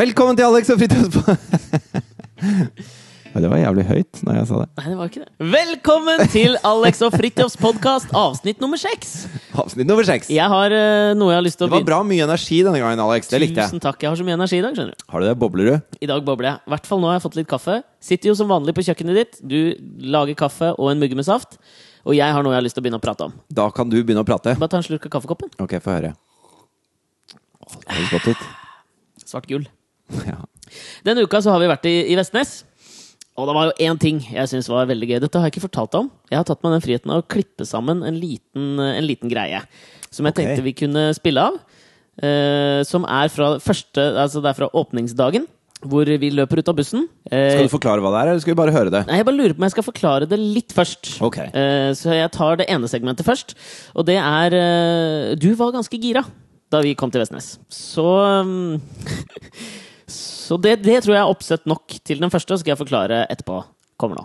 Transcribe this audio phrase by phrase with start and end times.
[0.00, 1.34] Velkommen til Alex og på...
[3.40, 4.68] Det var jævlig høyt når jeg sa det.
[4.78, 5.48] Nei, det var ikke det.
[5.52, 9.10] Velkommen til Alex og Fritjofs podkast, avsnitt nummer seks.
[9.60, 10.30] Avsnitt nummer seks.
[10.32, 12.80] Jeg har eh, noe jeg har lyst til å Det var bra mye energi denne
[12.80, 13.28] gangen, Alex.
[13.30, 13.70] Det likte jeg.
[13.70, 14.00] Tusen takk.
[14.02, 14.74] Jeg har så mye energi i dag.
[14.78, 15.36] skjønner du Har du det?
[15.44, 15.96] Bobler du?
[16.00, 16.62] I dag bobler jeg.
[16.64, 17.80] I hvert fall nå har jeg fått litt kaffe.
[18.10, 19.42] Sitter jo som vanlig på kjøkkenet ditt.
[19.44, 19.58] Du
[20.16, 21.60] lager kaffe og en mugge med saft.
[22.08, 23.36] Og jeg har noe jeg har lyst til å begynne å prate om.
[23.52, 24.56] Da kan du begynne å prate.
[24.56, 25.52] Bare ta en slurk av kaffekoppen.
[25.60, 26.16] Ok, få høre.
[27.36, 28.48] Å, det høres godt ut.
[29.28, 29.68] Svart gull.
[30.30, 30.40] Ja.
[31.02, 32.60] Denne uka så har vi vært i, i Vestnes.
[33.40, 35.18] Og det var jo én ting jeg syns var veldig gøy.
[35.22, 36.10] Dette har jeg ikke fortalt om.
[36.30, 39.62] Jeg har tatt meg den friheten av å klippe sammen en liten, en liten greie.
[40.10, 40.50] Som jeg okay.
[40.50, 41.56] tenkte vi kunne spille av.
[42.20, 45.46] Eh, som er fra første Altså det er fra åpningsdagen.
[45.80, 47.06] Hvor vi løper ut av bussen.
[47.30, 49.00] Eh, Skal du forklare hva det er, eller skal vi bare høre det?
[49.08, 51.14] Nei, jeg bare lurer på om jeg skal forklare det litt først.
[51.24, 51.48] Okay.
[51.56, 53.56] Eh, så jeg tar det ene segmentet først.
[53.96, 56.26] Og det er eh, Du var ganske gira
[56.70, 57.54] da vi kom til Vestnes.
[57.72, 58.76] Så um,
[60.50, 63.20] Så det, det tror jeg er oppsett nok til den første, så skal jeg forklare
[63.30, 63.60] etterpå.
[64.02, 64.24] Kommer nå.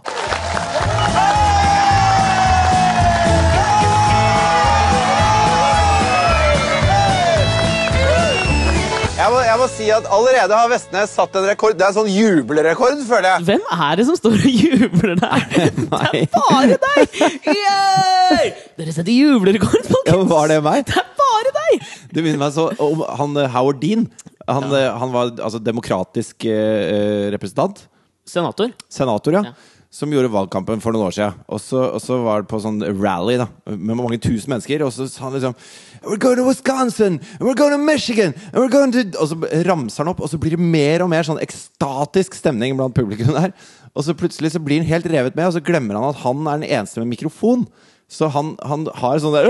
[9.15, 11.77] Jeg må, jeg må si at Allerede har Vestnes satt en rekord.
[11.77, 13.45] Det er en sånn jubelrekord, føler jeg.
[13.51, 15.45] Hvem er det som står og jubler der?
[15.53, 17.15] Det er bare deg!
[17.53, 18.51] Yay!
[18.81, 20.09] Dere setter jublerekord, folkens!
[20.09, 20.89] Ja, Var det meg?
[20.89, 21.89] Det er bare deg!
[22.17, 24.09] Du minner meg så om han eh, Howard Dean.
[24.47, 24.91] Han, ja.
[25.01, 27.87] han var altså demokratisk eh, representant.
[28.25, 28.71] Senator.
[28.89, 29.43] Senator, ja.
[29.45, 29.53] Ja.
[29.95, 31.37] Som gjorde valgkampen for noen år siden.
[31.47, 34.83] Og så, var det på sånn rally da med mange tusen mennesker.
[34.83, 35.55] Og så sa han liksom
[36.03, 37.21] We're going to Wisconsin!
[37.39, 38.35] And we're going to Michigan!
[38.51, 41.09] And we're going to Og så ramser han opp, og så blir det mer og
[41.13, 43.55] mer sånn ekstatisk stemning blant publikum der.
[43.95, 46.43] Og så plutselig så blir han helt revet med, og så glemmer han at han
[46.43, 47.63] er den eneste med mikrofon.
[48.07, 49.47] Så han, han har sånn der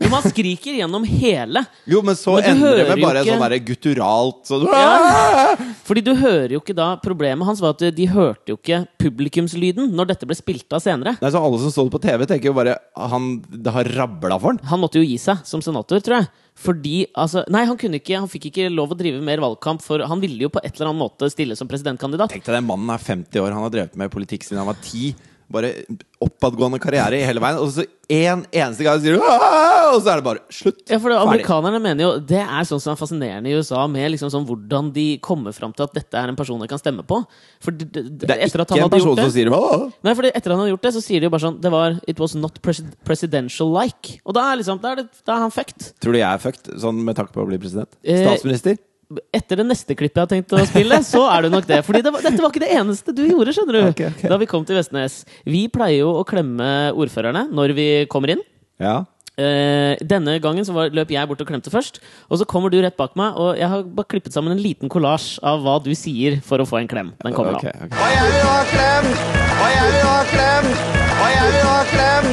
[0.00, 1.60] Jo, man skriker gjennom hele.
[1.84, 5.56] Jo, men så Men endrer det med bare ikke- sånn der gutturalt sånn Ja.
[5.84, 9.92] Fordi du hører jo ikke da Problemet hans var at de hørte jo ikke publikumslyden
[9.92, 11.18] når dette ble spilt av senere.
[11.20, 14.38] Nei, så Alle som så det på TV, tenker jo bare han, Det har rabla
[14.40, 14.60] for han.
[14.72, 16.28] Han måtte jo gi seg som senator, tror jeg.
[16.62, 20.00] Fordi, altså Nei, han kunne ikke Han fikk ikke lov å drive mer valgkamp, for
[20.04, 22.30] han ville jo på et eller annet måte stille som presidentkandidat.
[22.32, 24.80] Tenk deg, den mannen er 50 år, han har drevet med politikk siden han var
[24.80, 25.14] 10.
[25.52, 25.72] Bare
[26.22, 27.58] oppadgående karriere i hele veien.
[27.60, 30.82] Og så en eneste gang sier du Og så er det bare slutt.
[30.90, 34.10] Ja, for det, Amerikanerne mener jo Det er sånn som er fascinerende i USA, med
[34.14, 37.04] liksom sånn hvordan de kommer fram til at dette er en person de kan stemme
[37.08, 37.22] på.
[37.62, 39.90] For det, det, er etter at ikke han en person det som sier det.
[40.08, 41.98] Nei, for etter han hadde gjort det, så sier de jo bare sånn Det var
[42.10, 44.18] It was not pres presidential-like.
[44.26, 45.92] Og da er liksom Da er, det, da er han fucked.
[46.02, 47.92] Tror du jeg er fucked, sånn med tanke på å bli president?
[48.02, 48.80] Eh, Statsminister?
[49.34, 51.80] Etter det neste klippet jeg har tenkt å spille, så er det nok det.
[51.86, 53.82] Fordi det var, dette var ikke det eneste du gjorde, skjønner du.
[53.90, 54.30] Okay, okay.
[54.32, 55.22] Da vi kom til Vestnes.
[55.48, 58.44] Vi pleier jo å klemme ordførerne når vi kommer inn.
[58.82, 59.02] Ja.
[59.40, 62.02] Eh, denne gangen så var, løp jeg bort og klemte først.
[62.28, 64.92] Og så kommer du rett bak meg, og jeg har bare klippet sammen en liten
[64.92, 67.14] kollasj av hva du sier for å få en klem.
[67.24, 67.70] Den kommer Ok, nå.
[67.96, 69.12] Og jeg vil ha klem!
[69.52, 70.74] Og jeg vil ha klem!
[71.12, 72.28] Og jeg vil ha klem!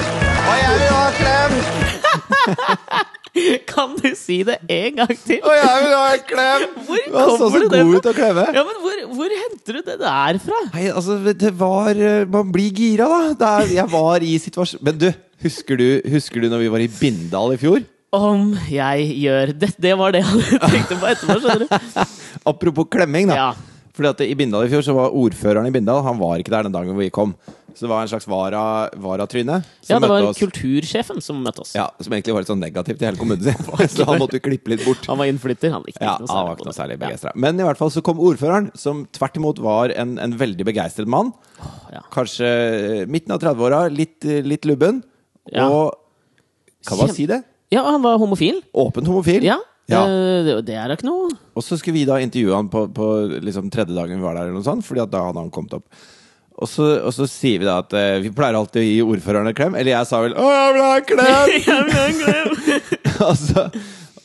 [0.50, 3.16] Og jeg vil ha klem!
[3.72, 5.40] Kan du si det en gang til?
[5.44, 6.66] Å, jeg vil ha en klem!
[6.90, 8.46] Hvor så, kommer så du det god ut å klemme.
[8.56, 10.60] Ja, men hvor, hvor henter du det der fra?
[10.74, 13.22] Nei, altså, det var eh, Man blir gira, da.
[13.40, 15.08] Det er, jeg var i situasjon Men du,
[15.46, 17.82] husker du, husker du når vi var i Bindal i fjor?
[18.16, 22.00] Om jeg gjør det Det var det jeg tenkte på etterpå, skjønner du.
[22.50, 23.38] Apropos klemming, da.
[23.38, 23.50] Ja.
[24.00, 26.64] Fordi at I Bindal i fjor så var ordføreren i Bindal Han var ikke der
[26.70, 27.34] den dagen vi kom.
[27.76, 28.62] Så det var en slags vara,
[28.96, 29.60] varatryne.
[29.84, 31.74] som Ja, det var kultursjefen som møtte oss.
[31.78, 33.60] Ja, Som egentlig var litt sånn negativ til hele kommunen sin.
[33.94, 35.04] så han måtte jo klippe litt bort.
[35.12, 35.72] Han var innflytter.
[35.76, 37.02] Han Ja, han var ikke noe særlig Ja.
[37.06, 37.32] begeistra.
[37.36, 41.08] Men i hvert fall så kom ordføreren, som tvert imot var en, en veldig begeistret
[41.08, 41.34] mann.
[41.94, 42.02] ja.
[42.12, 45.04] Kanskje midten av 30-åra, litt, litt lubben.
[45.52, 45.68] Ja.
[45.70, 45.94] Og
[46.88, 47.44] Kan man si det?
[47.72, 48.64] Ja, han var homofil.
[48.74, 49.44] Åpent homofil.
[49.46, 49.60] Ja.
[49.90, 50.04] Ja.
[50.06, 52.86] eh, Det, det er da ikke noe Og så skulle vi da intervjue han på,
[52.94, 53.08] på
[53.42, 55.74] liksom tredje dagen vi var der, eller noe sånt, Fordi at da hadde han kommet
[55.80, 55.86] opp.
[56.60, 59.48] Og så, og så sier vi da at eh, vi pleier alltid å gi ordføreren
[59.48, 59.78] en klem.
[59.80, 62.50] Eller jeg sa vel 'Å, jeg vil ha en klem!' Jeg vil ha en klem.
[63.30, 63.64] og, så,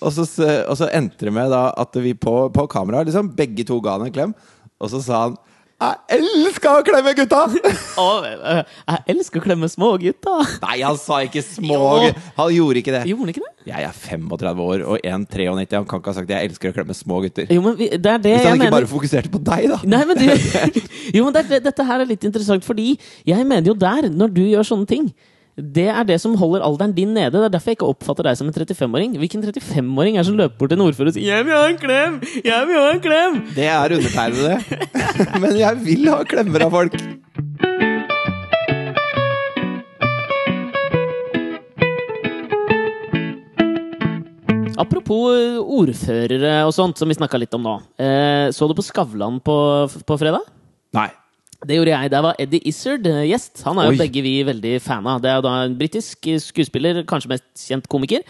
[0.01, 3.63] og, så, og så endte det med da at vi på, på kamera liksom, begge
[3.69, 4.35] to ga han en klem.
[4.83, 5.37] Og så sa han
[5.85, 7.45] 'Jeg elsker å klemme gutta!'
[8.95, 10.55] Jeg elsker å klemme små gutter.
[10.63, 11.81] Nei, han sa ikke små.
[12.39, 13.03] Han gjorde ikke det.
[13.11, 13.53] Gjorde ikke det?
[13.69, 15.77] Jeg er 35 år og 1,93.
[15.79, 17.51] Han kan ikke ha sagt at 'jeg elsker å klemme små gutter'.
[17.53, 18.77] Jo, men det det Hvis han ikke mener.
[18.79, 19.79] bare fokuserte på deg, da.
[19.85, 20.27] Nei, men du
[21.17, 24.43] Jo, men det, dette her er litt interessant, fordi jeg mener jo der, når du
[24.43, 25.13] gjør sånne ting
[25.55, 27.31] det er det som holder alderen din nede.
[27.31, 29.15] Det er derfor jeg ikke oppfatter deg som en 35-åring.
[29.23, 31.79] Hvilken 35-åring er som løper bort til en ordfører og sier 'Jeg vil ha en
[31.79, 32.21] klem!
[32.43, 34.59] Jeg vil ha en klem!' Det er undertegnede.
[35.43, 36.99] Men jeg vil ha klemmer av folk.
[44.75, 47.79] Apropos eh, ordførere og sånt, som vi snakka litt om nå.
[47.95, 50.43] Eh, så du på Skavlan på, på fredag?
[50.99, 51.13] Nei.
[51.65, 52.11] Det gjorde jeg.
[52.13, 53.63] Der var Eddie Izzard eh, gjest.
[53.67, 54.01] Han er jo Oi.
[54.01, 55.23] begge vi veldig fan av.
[55.25, 58.25] Det er da en britisk skuespiller, kanskje mest kjent komiker.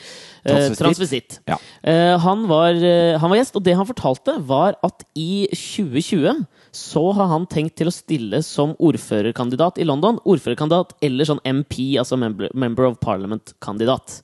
[0.44, 0.80] Eh, Transvestitt.
[0.82, 1.38] Transvestitt.
[1.50, 1.58] Ja.
[1.82, 6.44] Eh, han, var, eh, han var gjest, og det han fortalte, var at i 2020
[6.74, 10.18] så har han tenkt til å stille som ordførerkandidat i London.
[10.26, 14.20] Ordførerkandidat eller sånn MP, altså Member, member of Parliament-kandidat.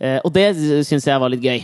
[0.00, 0.44] Eh, og det
[0.84, 1.62] syns jeg var litt gøy.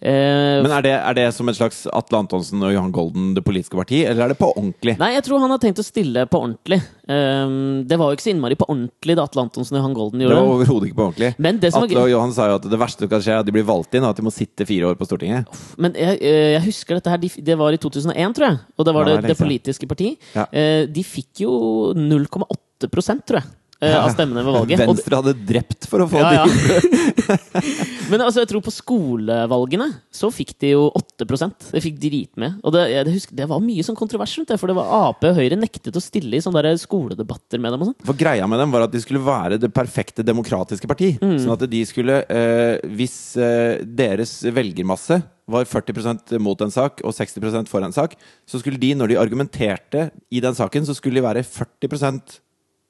[0.00, 3.44] Eh, Men er det, er det som et slags Atle Antonsen og Johan Golden, det
[3.46, 4.98] politiske parti, eller er det på ordentlig?
[5.00, 6.80] Nei, jeg tror han har tenkt å stille på ordentlig.
[7.10, 10.20] Um, det var jo ikke så innmari på ordentlig da Atle Antonsen og Johan Golden
[10.22, 10.56] gjorde Det var det.
[10.58, 11.30] overhodet ikke på ordentlig.
[11.38, 13.42] Men det som Atle og Johan sa jo at det verste som kan skje, er
[13.44, 15.60] at de blir valgt inn, og at de må sitte fire år på Stortinget.
[15.80, 17.18] Men jeg, eh, jeg husker dette her,
[17.50, 18.60] det var i 2001, tror jeg.
[18.78, 20.12] Og det var Ja, det, det det politiske parti.
[20.36, 20.46] Ja.
[20.52, 21.50] Eh, de fikk jo
[21.96, 23.48] 0,8% tror jeg.
[23.80, 24.82] Eh, Av stemmene ved valget.
[24.82, 27.38] Venstre hadde drept for å få ja, ja.
[28.10, 32.58] Men altså, jeg tror på skolevalgene så fikk de jo 8% Det fikk drit med.
[32.66, 35.26] Og det, jeg husker, det var mye sånn kontrovers rundt det, for det var Ap
[35.28, 38.06] og Høyre nektet å stille i sånne skoledebatter med dem og sånt.
[38.08, 41.12] For greia med dem var at de skulle være det perfekte demokratiske parti.
[41.22, 41.38] Mm.
[41.42, 47.14] Sånn at de skulle eh, Hvis eh, deres velgermasse var 40% mot en sak og
[47.16, 48.14] 60% for en sak,
[48.46, 51.90] så skulle de, når de argumenterte i den saken, så skulle de være 40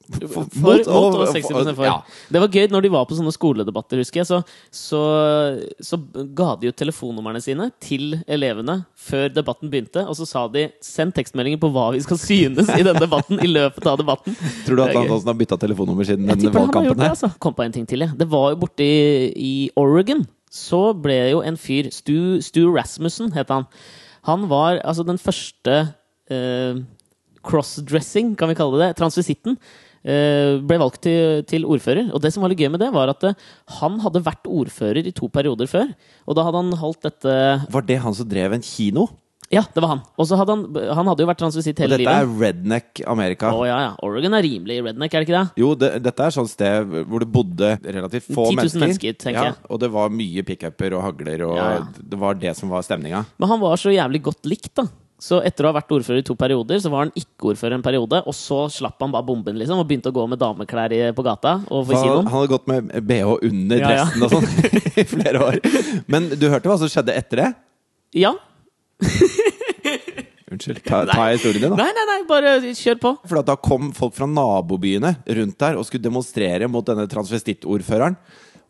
[0.09, 1.85] for, For, mot og 60 for.
[1.85, 1.97] Ja.
[2.31, 4.29] Det var gøy når de var på sånne skoledebatter, husker jeg.
[4.29, 4.39] Så,
[4.73, 5.01] så,
[5.83, 5.99] så
[6.37, 10.03] ga de ut telefonnumrene sine til elevene før debatten begynte.
[10.07, 13.49] Og så sa de 'send tekstmeldinger på hva vi skal synes i denne debatten' i
[13.51, 14.35] løpet av debatten.
[14.67, 14.95] Tror du at.
[14.95, 16.97] Antonsen har bytta telefonnummer siden denne valgkampen?
[16.97, 17.31] det, altså.
[17.39, 18.17] Kom på en ting til, jeg.
[18.17, 20.25] Det var jo borte i, i Oregon.
[20.51, 23.69] Så ble jo en fyr Stu, Stu Rasmussen het han.
[24.27, 25.77] Han var altså den første
[26.29, 26.81] eh,
[27.47, 29.57] crossdressing, kan vi kalle det, transvisitten.
[30.03, 32.11] Eh, ble valgt til, til ordfører.
[32.13, 33.35] Og det som var litt gøy med det, var at eh,
[33.79, 35.91] han hadde vært ordfører i to perioder før.
[36.27, 37.35] Og da hadde han holdt dette
[37.71, 39.07] Var det han som drev en kino?
[39.51, 40.01] Ja, det var han.
[40.15, 40.61] Og så hadde han
[40.95, 42.21] Han hadde jo vært transvisitt Og dette livet.
[42.23, 43.49] er redneck Amerika.
[43.51, 43.89] Å ja, ja.
[44.07, 45.59] Oregon er rimelig redneck, er det ikke det?
[45.59, 48.79] Jo, det, dette er sånn sted hvor det bodde relativt få 10 000 mennesker.
[48.85, 49.57] mennesker, tenker jeg.
[49.67, 51.83] Og det var mye pickuper og hagler, og Ja, ja.
[52.13, 53.25] det var det som var stemninga.
[53.43, 54.87] Men han var så jævlig godt likt, da.
[55.21, 57.83] Så etter å ha vært ordfører i to perioder, så var han ikke ordfører en
[57.85, 58.23] periode.
[58.25, 61.25] Og så slapp han bare bomben, liksom, og begynte å gå med dameklær i, på
[61.27, 62.25] gata og på Han, kinoen.
[62.25, 64.07] han hadde gått med bh under Ja, ja.
[64.07, 65.59] dressen og sånn i flere år.
[66.09, 67.49] Men du hørte hva som skjedde etter det?
[68.17, 68.33] Ja.
[70.51, 71.77] Unnskyld, ta, ta historien din, da.
[71.85, 73.11] Nei, nei, nei, bare kjør på.
[73.29, 78.17] For da kom folk fra nabobyene rundt der og skulle demonstrere mot denne transvestittordføreren.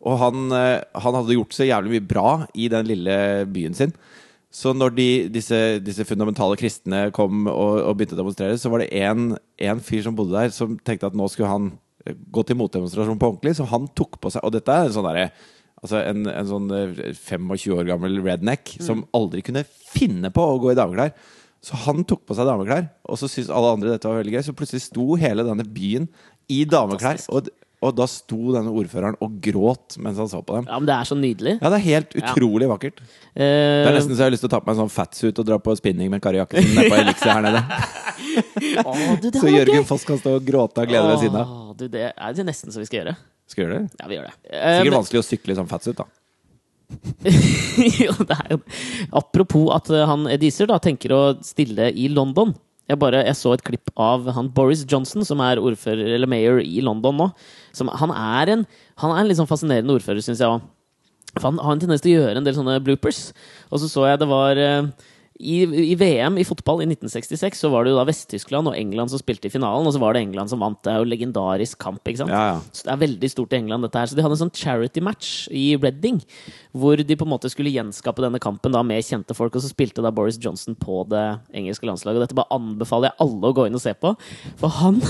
[0.02, 3.16] Og han, eh, han hadde gjort så jævlig mye bra i den lille
[3.50, 3.96] byen sin.
[4.52, 8.82] Så når de, disse, disse fundamentale kristne kom og, og begynte å demonstrere, så var
[8.82, 9.32] det en,
[9.64, 11.70] en fyr som bodde der, som tenkte at nå skulle han
[12.04, 13.56] eh, gå til motdemonstrasjon på ordentlig.
[13.56, 15.30] Så han tok på seg Og dette er en sånn derre
[15.82, 20.60] Altså en, en sånn eh, 25 år gammel redneck som aldri kunne finne på å
[20.62, 21.10] gå i dameklær.
[21.62, 24.44] Så han tok på seg dameklær, og så syntes alle andre dette var veldig gøy.
[24.46, 26.06] Så plutselig sto hele denne byen
[26.50, 27.50] i dameklær, og,
[27.82, 30.68] og da sto denne ordføreren og gråt mens han så på dem.
[30.70, 31.54] Ja, men det er så nydelig.
[31.58, 33.02] Ja, det er helt utrolig vakkert.
[33.34, 34.92] Det er Eh, nesten så jeg har lyst til å ta på meg en sånn
[34.92, 37.62] fatsuit og dra på spinning med Kari Jakkesen på Elixir her nede.
[38.86, 39.84] oh, du, det Så Jørgen!
[39.88, 41.54] Foss kan stå og gråte av glede ved siden av.
[41.80, 43.14] Du, det er det nesten så vi skal gjøre.
[43.50, 44.00] Skal vi gjøre det?
[44.02, 44.34] Ja, vi gjør det.
[44.48, 46.08] Eh, Sikkert men- vanskelig å sykle i sånn fatsuit, da.
[48.02, 48.58] jo, det er jo
[49.16, 52.52] Apropos at eh, han Ediser da tenker å stille i London.
[52.90, 56.58] Jeg, bare, jeg så et klipp av han Boris Johnson, som er ordfører, eller mayor
[56.64, 57.28] i London nå.
[57.76, 58.64] Som, han, er en,
[59.00, 60.66] han er en litt sånn fascinerende ordfører, syns jeg òg.
[61.40, 63.30] Han har en tendens til å gjøre en del sånne bloopers.
[63.70, 64.90] Og så så jeg det var eh,
[65.40, 69.12] i, I VM i fotball i 1966 så var det jo da Vest-Tyskland og England
[69.12, 70.78] som spilte i finalen, og så var det England som vant.
[70.84, 72.34] Det er jo legendarisk kamp, ikke sant?
[72.34, 72.58] Ja, ja.
[72.70, 74.10] Så det er veldig stort i England, dette her.
[74.10, 76.20] Så de hadde en sånn charity match i Reading,
[76.76, 79.72] hvor de på en måte skulle gjenskape denne kampen da med kjente folk, og så
[79.72, 81.24] spilte da Boris Johnson på det
[81.56, 82.20] engelske landslaget.
[82.20, 84.14] Og dette bare anbefaler jeg alle å gå inn og se på,
[84.60, 85.00] for han,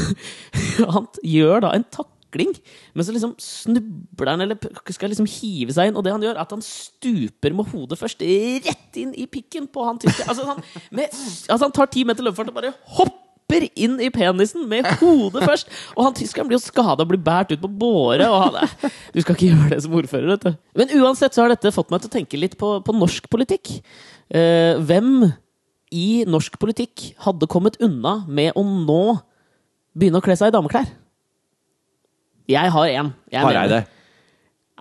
[0.97, 1.89] han gjør da en
[2.33, 2.55] takling,
[2.95, 4.57] men så liksom snubler han, eller
[4.91, 7.99] skal liksom hive seg inn, og det han gjør, er at han stuper med hodet
[8.01, 10.25] først, rett inn i pikken på han tyske.
[10.29, 14.65] Altså, han, med, altså han tar ti meter løpefart og bare hopper inn i penisen
[14.69, 15.69] med hodet først.
[15.97, 18.25] Og han tyskeren blir jo skada og blir båret ut på båre.
[18.25, 18.57] Han,
[19.13, 20.57] du skal ikke gjøre det som ordfører, vet du.
[20.81, 23.75] Men uansett så har dette fått meg til å tenke litt på, på norsk politikk.
[24.33, 25.29] Eh, hvem
[25.93, 29.03] i norsk politikk hadde kommet unna med å nå
[29.93, 30.89] begynne å kle seg i dameklær?
[32.51, 33.11] Jeg har én.
[33.33, 33.83] Hareide.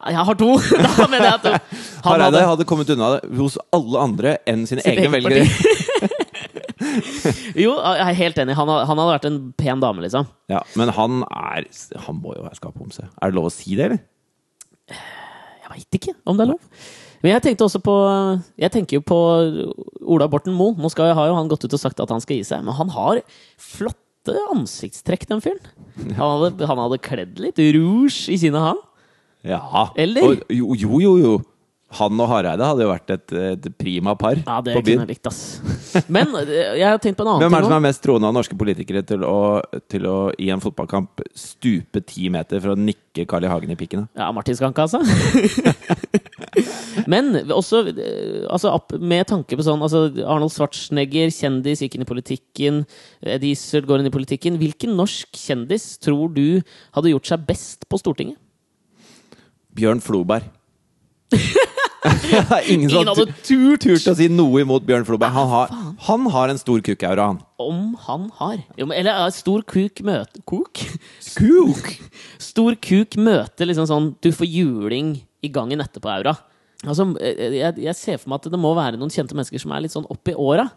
[0.02, 0.50] Jeg har to!
[0.98, 1.52] da mener jeg to.
[2.08, 5.46] Hareide hadde hadde kommet unna det hos alle andre enn sine Sitt egne velgere.
[7.56, 8.56] Jo, jeg er helt enig.
[8.58, 10.26] Han, han hadde vært en pen dame, liksom.
[10.52, 11.68] Ja, men han er
[12.08, 13.06] Han må jo være skapomse.
[13.22, 14.02] Er det lov å si det, eller?
[15.62, 16.82] Jeg veit ikke om det er lov.
[17.22, 17.96] Men jeg tenkte også på
[18.60, 19.20] Jeg tenker jo på
[20.10, 20.74] Ola Borten Moe.
[20.80, 22.76] Nå skal, har jo han gått ut og sagt at han skal gi seg, men
[22.76, 23.22] han har
[24.22, 25.62] flotte ansiktstrekk, den fyren.
[26.18, 28.82] Han hadde, han hadde kledd litt rouge i sine, han.
[29.44, 29.90] Ja.
[29.98, 30.22] Eller?
[30.24, 31.40] Og, jo, jo, jo, jo.
[31.98, 35.02] Han og Hareide hadde jo vært et, et prima par Ja, det på kunne byen.
[35.04, 36.06] jeg likt, ass.
[36.08, 38.04] Men eh, jeg har tenkt på en annen ting Hvem er det som er mest
[38.06, 39.60] troende av norske politikere til å,
[39.92, 43.52] til å i en fotballkamp stupe ti meter for å nikke Carl I.
[43.52, 44.08] Hagen i pikken?
[44.16, 45.04] Ja, Martin Skanke, altså.
[47.12, 52.10] Men også eh, altså, med tanke på sånn altså, Arnold Schwarzenegger, kjendis, gikk inn i
[52.10, 52.84] politikken.
[53.26, 54.60] Eddie Izzard går inn i politikken.
[54.62, 56.62] Hvilken norsk kjendis tror du
[56.96, 58.40] hadde gjort seg best på Stortinget?
[59.76, 60.48] Bjørn Floberg.
[62.02, 65.36] Er Ingen Ingen hadde turt turt å si noe imot Bjørn Floberg.
[65.36, 65.74] Han har,
[66.08, 67.42] han har en stor kukkaura, han.
[67.62, 68.64] om han har.
[68.80, 70.82] Jo, men, eller ja, stor kuk møte Kok?
[71.38, 71.92] Kuk!
[72.52, 75.14] Stor kuk møter liksom sånn Du får juling
[75.46, 76.34] i gangen etterpå, aura.
[76.88, 79.74] Altså, eh, jeg, jeg ser for meg at det må være noen kjente mennesker som
[79.76, 80.68] er litt sånn opp i åra.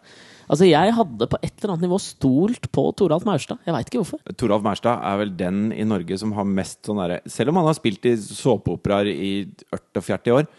[0.44, 3.62] Altså, jeg hadde på et eller annet nivå stolt på Toralf Maurstad.
[3.64, 4.20] Jeg veit ikke hvorfor.
[4.36, 7.70] Toralf Maurstad er vel den i Norge som har mest sånn derre Selv om han
[7.70, 9.30] har spilt i såpeoperaer i
[9.72, 10.50] 40 år,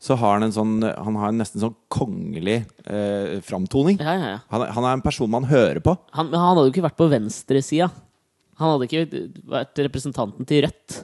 [0.00, 3.98] så har han en sånn Han har en nesten sånn kongelig eh, framtoning.
[4.00, 4.38] Ja, ja, ja.
[4.52, 5.96] Han, han er en person man hører på.
[6.16, 7.90] Han, men han hadde jo ikke vært på venstresida.
[8.60, 11.02] Han hadde ikke vært representanten til Rødt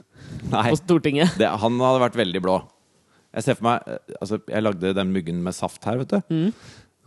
[0.51, 1.37] Nei, på Stortinget.
[1.41, 2.57] det, han hadde vært veldig blå.
[3.37, 6.35] Jeg ser for meg eh, Altså, jeg lagde den muggen med saft her, vet du.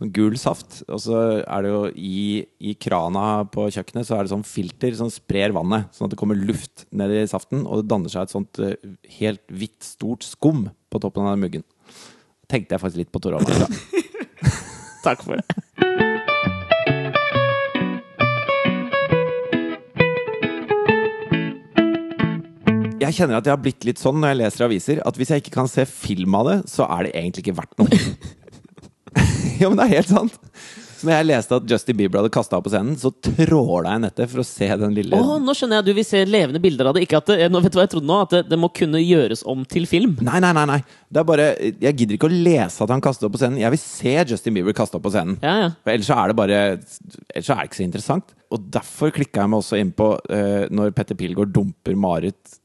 [0.01, 0.79] Sånn gul saft.
[0.89, 2.21] Og så er det jo i,
[2.57, 6.21] i krana på kjøkkenet så er det sånn filter som sprer vannet, sånn at det
[6.21, 8.77] kommer luft ned i saften, og det danner seg et sånt eh,
[9.19, 11.67] helt hvitt, stort skum på toppen av den muggen.
[12.49, 13.37] Tenkte jeg faktisk litt på Tor.
[15.05, 16.10] Takk for det.
[23.01, 25.43] Jeg kjenner at jeg har blitt litt sånn når jeg leser aviser, at hvis jeg
[25.43, 28.01] ikke kan se film av det, så er det egentlig ikke verdt noe.
[29.61, 30.37] ja, men det er helt sant.
[31.01, 34.01] Så når jeg leste at Justin Bieber hadde kasta opp på scenen, så tråla jeg
[34.03, 36.61] nettet for å se den lille Å, nå skjønner jeg at du vil se levende
[36.61, 37.07] bilder av det.
[37.07, 38.19] Ikke at det, nå vet du hva jeg trodde nå?
[38.27, 40.13] At det, det må kunne gjøres om til film.
[40.21, 40.67] Nei, nei, nei.
[40.69, 40.77] nei
[41.09, 43.57] Det er bare Jeg gidder ikke å lese at han kastet opp på scenen.
[43.63, 45.41] Jeg vil se Justin Bieber kaste opp på scenen.
[45.41, 45.73] Ja, ja.
[45.81, 48.37] For ellers så er det bare Ellers så er det ikke så interessant.
[48.53, 52.60] Og derfor klikka jeg meg også inn på uh, når Petter Pilgaard dumper Marit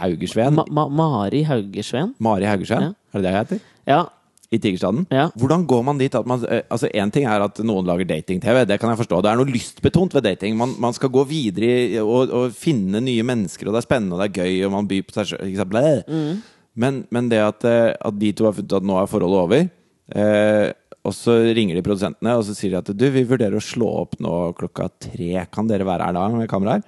[0.00, 0.54] Haugersveen.
[0.54, 2.14] Ma Ma Mari Haugesveen.
[2.20, 2.92] Mari Haugersveen, Ja.
[3.14, 3.60] er det det jeg heter?
[3.86, 4.04] Ja.
[4.52, 5.06] I Tigerstaden?
[5.10, 5.24] Ja.
[5.34, 8.60] Hvordan går man dit at man eh, Altså, én ting er at noen lager dating-TV,
[8.64, 9.18] det kan jeg forstå.
[9.24, 10.54] Det er noe lystbetont ved dating.
[10.56, 14.14] Man, man skal gå videre i, og, og finne nye mennesker, og det er spennende,
[14.14, 16.38] og det er gøy, og man byr på seg sjøl.
[16.76, 19.66] Men, men det at, eh, at de to har funnet at nå er forholdet over,
[20.14, 20.72] eh,
[21.06, 23.86] og så ringer de produsentene og så sier de at du, vi vurderer å slå
[24.04, 25.42] opp nå klokka tre.
[25.54, 26.82] Kan dere være her da med kameraer?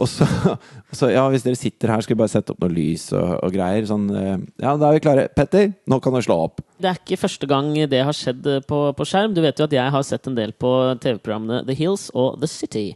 [0.00, 0.24] Og så,
[0.56, 3.34] og så ja, hvis dere sitter her, skal vi bare sette opp noe lys og,
[3.44, 3.84] og greier.
[3.88, 5.26] Sånn, eh, ja, da er vi klare.
[5.36, 6.62] Petter, nå kan du slå opp.
[6.80, 9.34] Det er ikke første gang det har skjedd eh, på, på skjerm.
[9.36, 10.70] Du vet jo at jeg har sett en del på
[11.04, 12.86] TV-programmene The Hills og The City.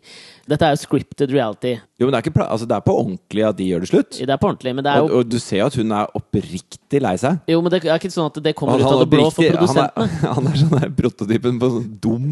[0.49, 1.77] Dette er jo scripted reality.
[2.01, 4.19] Jo, men det er, ikke, altså, det er på ordentlig at de gjør det slutt.
[4.21, 6.19] Det er på ordentlig, men det er jo og du ser jo at hun er
[6.21, 7.41] oppriktig lei seg.
[7.53, 9.55] Jo, men det er ikke sånn at det kommer Han- ut av det blå for
[9.55, 10.11] produsentene.
[10.25, 12.31] Han er, han er sånn prototypen på sånn dum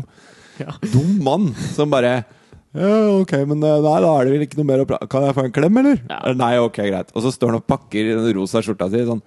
[0.61, 0.75] Ja.
[0.92, 2.22] Dum mann som bare
[2.72, 5.26] ja, ok, men eh, nei, da er det vel ikke noe mer å prate Kan
[5.26, 6.00] jeg få en klem, eller?
[6.08, 6.22] Ja.
[6.30, 7.12] Eh, Nei, ok, greit.
[7.12, 9.22] Og så står han og pakker den rosa skjorta si sånn.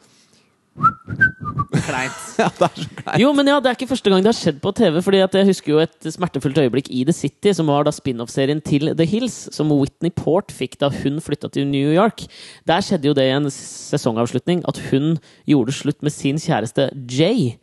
[0.75, 2.15] Kleint.
[2.41, 3.19] Ja, det er så kleint.
[3.21, 4.97] Jo, men ja, det er ikke første gang det har skjedd på TV.
[5.05, 8.59] Fordi at Jeg husker jo et smertefullt øyeblikk i The City, som var da spin-off-serien
[8.65, 12.25] til The Hills, som Whitney Port fikk da hun flytta til New York.
[12.67, 15.15] Der skjedde jo det i en sesongavslutning, at hun
[15.47, 17.53] gjorde slutt med sin kjæreste Jay.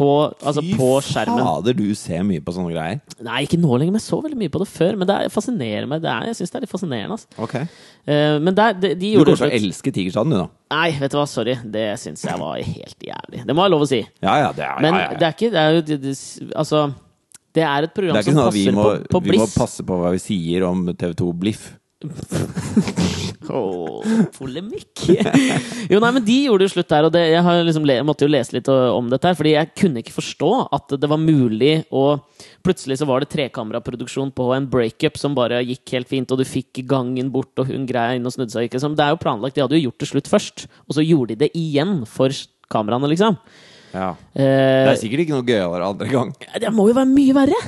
[0.00, 0.08] På,
[0.40, 1.42] altså Fy på skjermen.
[1.44, 3.00] fader, du ser mye på sånne greier.
[3.26, 4.96] Nei, ikke nå lenger, men jeg så veldig mye på det før.
[4.96, 6.00] Men det er- fascinerer meg.
[6.00, 7.18] Det er, jeg syns det er litt fascinerende.
[7.18, 7.28] Altså.
[7.44, 7.56] Ok
[8.10, 9.60] Eh, men der, de, de Du gjorde kommer til å slutt.
[9.60, 10.46] elske Tigerstaden, du, da.
[10.72, 11.54] Nei, vet du hva, sorry.
[11.76, 13.42] Det syns jeg var helt jævlig.
[13.46, 13.98] Det må jeg lov å si.
[14.24, 15.18] Ja, ja, det er, Men ja, ja, ja.
[15.20, 16.14] det er ikke det er jo, det, det,
[16.56, 16.80] Altså,
[17.52, 19.20] det er et program Det er ikke som sånn at vi passer må, på, på
[19.26, 19.54] vi må Bliss.
[19.60, 21.66] passe på hva vi sier om TV2 Bliff.
[23.50, 24.04] Åh,
[24.38, 25.02] polemikk!
[25.90, 28.24] jo, nei, men de gjorde jo slutt der, og det, jeg har liksom jeg, måtte
[28.24, 31.74] jo lese litt om dette her, fordi jeg kunne ikke forstå at det var mulig
[31.92, 32.04] å
[32.60, 36.44] Plutselig så var det trekameraproduksjon på en breakup som bare gikk helt fint, og du
[36.44, 38.76] fikk gangen bort, og hun greia inn og snudde seg ikke.
[38.82, 39.56] Så det er jo planlagt.
[39.56, 42.28] De hadde jo gjort det slutt først, og så gjorde de det igjen for
[42.68, 43.40] kameraene, liksom.
[43.94, 44.12] Ja.
[44.12, 46.34] Uh, Det er sikkert ikke noe gøyere andre gang.
[46.36, 47.62] det må jo være mye verre!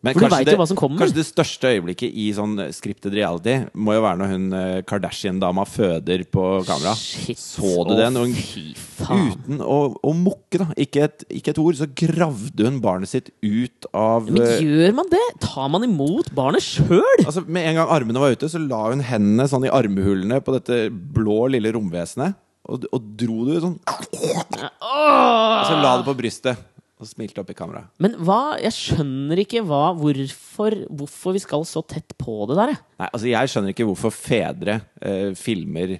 [0.00, 0.96] Men For du veit jo hva som kommer.
[1.02, 5.66] Kanskje det største øyeblikket i sånn scripted reality må jo være når hun eh, Kardashian-dama
[5.68, 6.94] føder på kamera.
[6.96, 7.36] Shit.
[7.36, 8.06] Så du det?
[8.14, 10.70] Hun, uten å, å mukke, da.
[10.80, 11.76] Ikke et, ikke et ord.
[11.76, 15.20] Så gravde hun barnet sitt ut av Men eh, gjør man det?
[15.44, 17.26] Tar man imot barnet sjøl?
[17.26, 20.56] Altså Med en gang armene var ute, så la hun hendene sånn i armhulene på
[20.56, 22.40] dette blå, lille romvesenet.
[22.70, 26.66] og, og dro du sånn Og så la det på brystet
[27.00, 27.88] og smilte opp i kameraet.
[28.02, 32.74] Men hva Jeg skjønner ikke hva, hvorfor, hvorfor vi skal så tett på det der,
[32.74, 32.82] jeg.
[33.00, 35.96] Nei, altså Jeg skjønner ikke hvorfor fedre eh, filmer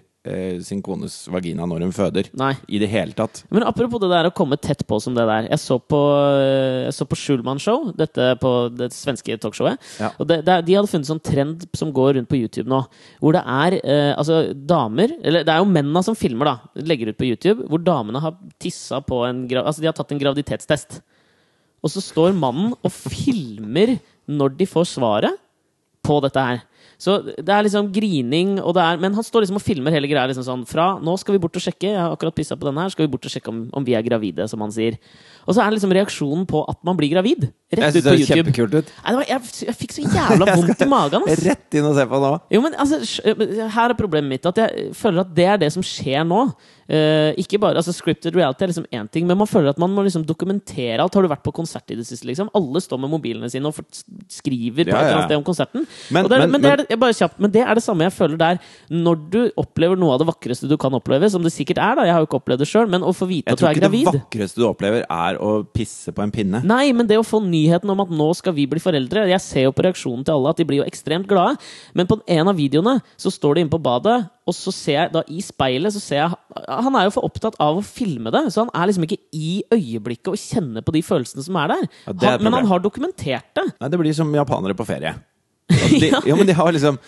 [0.66, 2.26] sin kones vagina når hun føder.
[2.36, 2.52] Nei.
[2.68, 3.42] I det hele tatt.
[3.48, 5.46] Men apropos det der å komme tett på som det der.
[5.48, 6.00] Jeg så på,
[6.84, 9.80] jeg så på Schulman Show, dette på det svenske talkshowet.
[10.02, 10.10] Ja.
[10.20, 12.82] Og det, det, de hadde funnet sånn trend som går rundt på YouTube nå,
[13.22, 16.84] hvor det er eh, altså damer Eller det er jo mennene som filmer, da.
[16.84, 20.20] Legger ut på YouTube, hvor damene har tissa på en Altså de har tatt en
[20.20, 21.00] graviditetstest.
[21.80, 23.96] Og så står mannen og filmer
[24.30, 25.40] når de får svaret
[26.06, 26.60] på dette her.
[27.00, 30.28] Så det er liksom grining, er, men han står liksom og filmer hele greia.
[30.28, 32.82] liksom sånn Fra 'nå skal vi bort og sjekke', jeg har akkurat pissa på denne
[32.84, 34.98] her, skal vi bort og sjekke om, om vi er gravide, som han sier.
[35.46, 37.48] Og så er det liksom reaksjonen på at man blir gravid.
[37.70, 38.34] Rett ut på YouTube.
[38.34, 38.88] kjempekult ut.
[39.04, 41.22] Nei, det var, jeg, jeg fikk så jævla vondt i magen.
[41.30, 41.44] ass.
[41.46, 42.30] Rett inn og se på nå.
[42.50, 42.98] Jo, men altså,
[43.76, 44.46] Her er problemet mitt.
[44.50, 46.42] At jeg føler at det er det som skjer nå.
[46.90, 49.92] Uh, ikke bare, altså Scripted reality er liksom én ting, men man føler at man
[49.94, 51.14] må liksom dokumentere alt.
[51.14, 52.26] Har du vært på konsert i det siste?
[52.26, 52.50] liksom?
[52.58, 53.78] Alle står med mobilene sine og
[54.30, 55.14] skriver på Ja, et ja.
[55.20, 55.86] annet sted om konserten.
[56.10, 58.12] Men- det men- men, det er, men- bare kjapt, men det er det samme jeg
[58.12, 58.58] føler der.
[58.90, 62.02] Når du opplever noe av det vakreste du kan oppleve, som det sikkert er, da,
[62.10, 64.02] jeg har jo ikke opplevd det sjøl, men å få vite at du er gravid
[64.02, 66.62] Jeg tror ikke det vakreste du opplever, er å pisse på en pinne.
[66.66, 69.66] Nei, men det å få nyheten om at nå skal vi bli foreldre Jeg ser
[69.68, 71.60] jo på reaksjonen til alle at de blir jo ekstremt glade.
[71.94, 74.18] Men på en av videoene så står de inne på badet,
[74.48, 77.58] og så ser jeg da i speilet så ser jeg, Han er jo for opptatt
[77.62, 81.04] av å filme det, så han er liksom ikke i øyeblikket og kjenner på de
[81.06, 81.88] følelsene som er der.
[82.06, 83.68] Ja, er han, men han har dokumentert det.
[83.78, 85.14] Nei, Det blir som japanere på ferie.
[85.70, 86.36] De, ja.
[86.36, 86.98] men de har liksom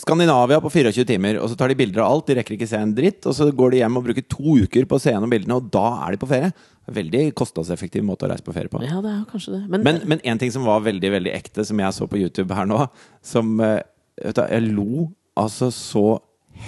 [0.00, 2.26] Skandinavia på 24 timer, og så tar de bilder av alt.
[2.30, 4.88] De rekker ikke se en dritt, og så går de hjem og bruker to uker
[4.88, 6.52] på å se gjennom bildene, og da er de på ferie.
[6.98, 8.80] Veldig kostnadseffektiv måte å reise på ferie på.
[8.86, 9.62] Ja, det er jo kanskje det.
[9.68, 12.56] Men, Men, men en ting som var veldig veldig ekte, som jeg så på YouTube
[12.56, 12.86] her nå,
[13.24, 13.82] som eh,
[14.18, 16.06] du, Jeg lo altså så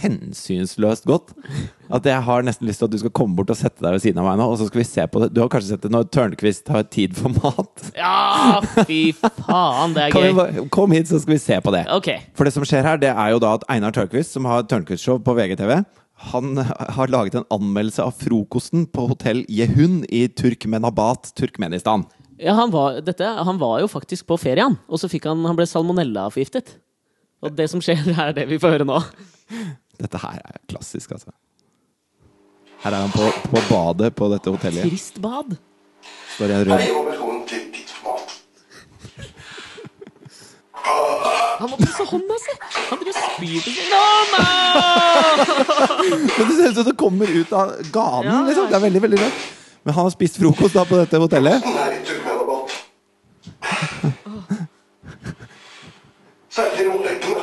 [0.01, 1.33] hensynsløst godt
[1.91, 4.03] at jeg har nesten lyst til at du skal komme bort og sette deg ved
[4.05, 5.31] siden av meg nå, og så skal vi se på det.
[5.35, 7.87] Du har kanskje sett det når Tørnquist har tid for mat?
[7.99, 10.31] Ja, fy faen, det er gøy.
[10.39, 11.85] bare, kom hit, så skal vi se på det.
[11.99, 12.23] Okay.
[12.39, 15.19] For det som skjer her, det er jo da at Einar Tørnquist, som har Tørnquist-show
[15.27, 15.81] på VGTV,
[16.31, 22.05] han har laget en anmeldelse av frokosten på hotell Jehun i Turkmenabat, Turkmenistan.
[22.41, 24.79] Ja, han var, dette, han var jo faktisk på ferie, han.
[24.89, 26.77] Og så fikk han, han ble salmonella-forgiftet.
[27.41, 29.01] Og det som skjer, er det vi får høre nå.
[30.01, 31.33] Dette her er klassisk, altså.
[32.81, 34.87] Her er han på, på badet på dette hotellet.
[34.89, 35.57] Trist bad.
[36.37, 38.37] Står i en rød Hei og velkommen til Tidsmat.
[41.61, 42.55] Han må pusse hånda si!
[42.89, 43.85] Han driver og spyr til seg.
[44.33, 44.47] Nei!
[46.39, 48.71] Men det ser ut som det kommer ut av ganen, Ja, liksom.
[48.71, 49.45] Det er veldig, veldig rart.
[49.85, 51.69] Men han har spist frokost da på dette hotellet.
[56.57, 57.41] Her er det rå eggene.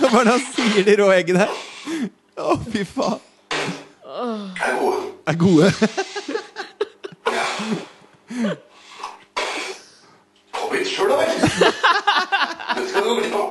[0.10, 1.46] Hva er det han sier, de rå eggene?
[2.40, 3.20] Å, fy faen.
[4.10, 5.00] Er gode.
[5.28, 5.68] Er gode.
[10.56, 11.30] Kom hit sjøl, da vel.
[12.80, 13.48] Det skal du gå glipp av.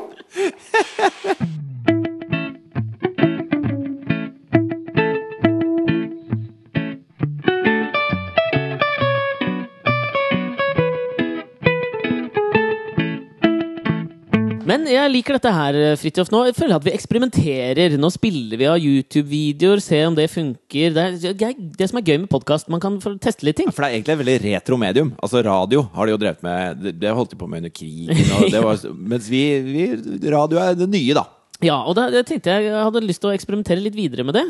[14.89, 16.29] jeg liker dette her, Fridtjof.
[16.33, 17.95] Nå jeg føler jeg at vi eksperimenterer.
[18.01, 20.93] Nå spiller vi av YouTube-videoer, ser om det funker.
[20.95, 22.69] Det er det, det som er gøy med podkast.
[22.73, 23.71] Man kan teste litt ting.
[23.73, 25.11] For det er egentlig et veldig retro medium.
[25.23, 26.87] Altså Radio har de jo drevet med.
[26.99, 28.13] Det- holdt de på med under krigen.
[28.69, 29.85] Var, mens vi, vi
[30.31, 31.25] Radio er det nye, da.
[31.59, 34.37] Ja, og da jeg tenkte jeg jeg hadde lyst til å eksperimentere litt videre med
[34.37, 34.45] det.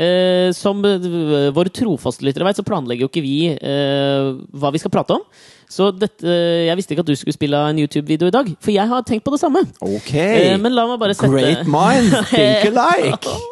[0.00, 4.80] Eh, som eh, våre trofaste lyttere vet, så planlegger jo ikke vi eh, hva vi
[4.80, 5.26] skal prate om.
[5.70, 6.28] Så dette,
[6.68, 9.24] jeg visste ikke at du skulle spille en YouTube-video i dag, for jeg har tenkt
[9.26, 9.64] på det samme.
[9.84, 10.12] Ok!
[10.14, 13.34] Eh, men la meg bare sette Great mind, think alike!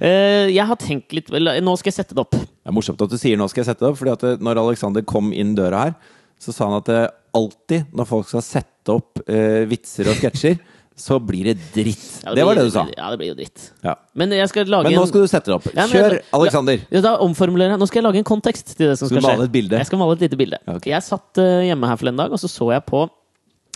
[0.00, 2.34] Eh, jeg har tenkt litt Nå skal jeg sette det opp.
[2.34, 4.58] Det er morsomt at du sier 'nå skal jeg sette det opp', fordi at når
[4.58, 5.94] Alexander kom inn døra her,
[6.40, 7.00] så sa han at det
[7.36, 10.58] alltid når folk skal sette opp eh, vitser og sketsjer,
[11.00, 12.02] så blir det dritt.
[12.24, 12.84] Ja, det var blir- det du sa.
[12.96, 13.70] Ja, det blir jo dritt.
[13.86, 13.94] Ja.
[14.14, 15.64] Men jeg skal lage Men nå skal du sette det opp.
[15.72, 16.78] Kjør, Alexander!
[16.92, 17.80] Ja, da omformulerer jeg.
[17.80, 19.36] Nå skal jeg lage en kontekst til det som Skal skal, skje.
[19.38, 19.80] male et bilde?
[19.80, 20.58] Jeg skal male et lite bilde.
[20.66, 20.86] Ja, ok.
[20.92, 23.08] Jeg satt eh, hjemme her for en dag, og så så jeg på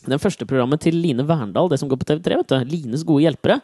[0.04, 2.36] den første programmet til Line Verndal, det som går på TV3.
[2.42, 2.58] vet du.
[2.76, 3.60] Lines gode hjelpere.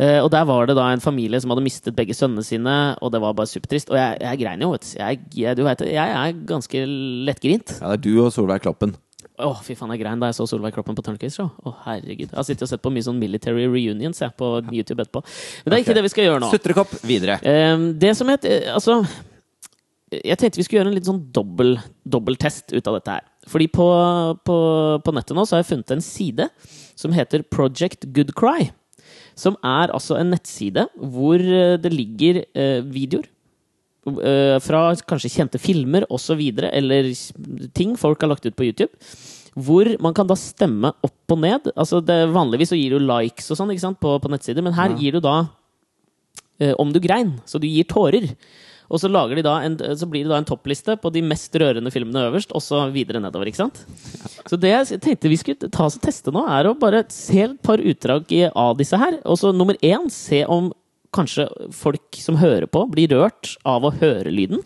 [0.00, 3.12] Eh, og der var det da en familie som hadde mistet begge sønnene sine, og
[3.12, 3.90] det var bare supertrist.
[3.92, 4.98] Og jeg, jeg grein jo, vet du.
[4.98, 6.82] Jeg, jeg, du vet, jeg er ganske
[7.28, 7.74] lettgrint.
[7.80, 8.96] Ja, det er du og Solveig Kloppen.
[9.40, 11.48] Å, fy faen, jeg grein da jeg så Solveig Kloppen på Turnkeys Show.
[11.64, 12.26] Å, herregud.
[12.28, 15.22] Jeg har sittet og sett på mye sånn military reunions jeg, på YouTube etterpå.
[15.64, 16.50] Men det er ikke det vi skal gjøre nå.
[16.52, 17.38] Sutrekopp videre.
[17.48, 18.98] Ehm, det som het eh, Altså
[20.12, 23.26] Jeg tenkte vi skulle gjøre en litt sånn dobbel, dobbeltest ut av dette her.
[23.48, 23.88] Fordi på,
[24.44, 24.58] på,
[25.00, 26.48] på nettet nå så har jeg funnet en side
[27.00, 28.68] som heter Project Good Cry.
[29.38, 33.31] Som er altså en nettside hvor eh, det ligger eh, videoer.
[34.06, 37.12] Eh, fra kanskje kjente filmer osv., eller
[37.76, 38.90] ting folk har lagt ut på YouTube.
[39.52, 41.68] Hvor man kan da stemme opp og ned.
[41.76, 44.76] Altså det, vanligvis så gir du likes og sånn ikke sant, på, på nettsider, men
[44.76, 45.36] her gir du da
[46.58, 47.36] eh, om du grein.
[47.44, 48.30] Så du gir tårer.
[48.92, 51.54] Og så, lager de da en, så blir det da en toppliste på de mest
[51.56, 53.48] rørende filmene øverst, og så videre nedover.
[53.48, 53.80] ikke sant?
[54.44, 57.40] Så det jeg tenkte vi skulle ta oss og teste nå, er å bare se
[57.46, 59.16] et par utdrag av disse her.
[59.24, 60.68] Og så nummer én, se om
[61.12, 61.46] kanskje
[61.76, 64.62] folk som hører på, blir rørt av å høre lyden.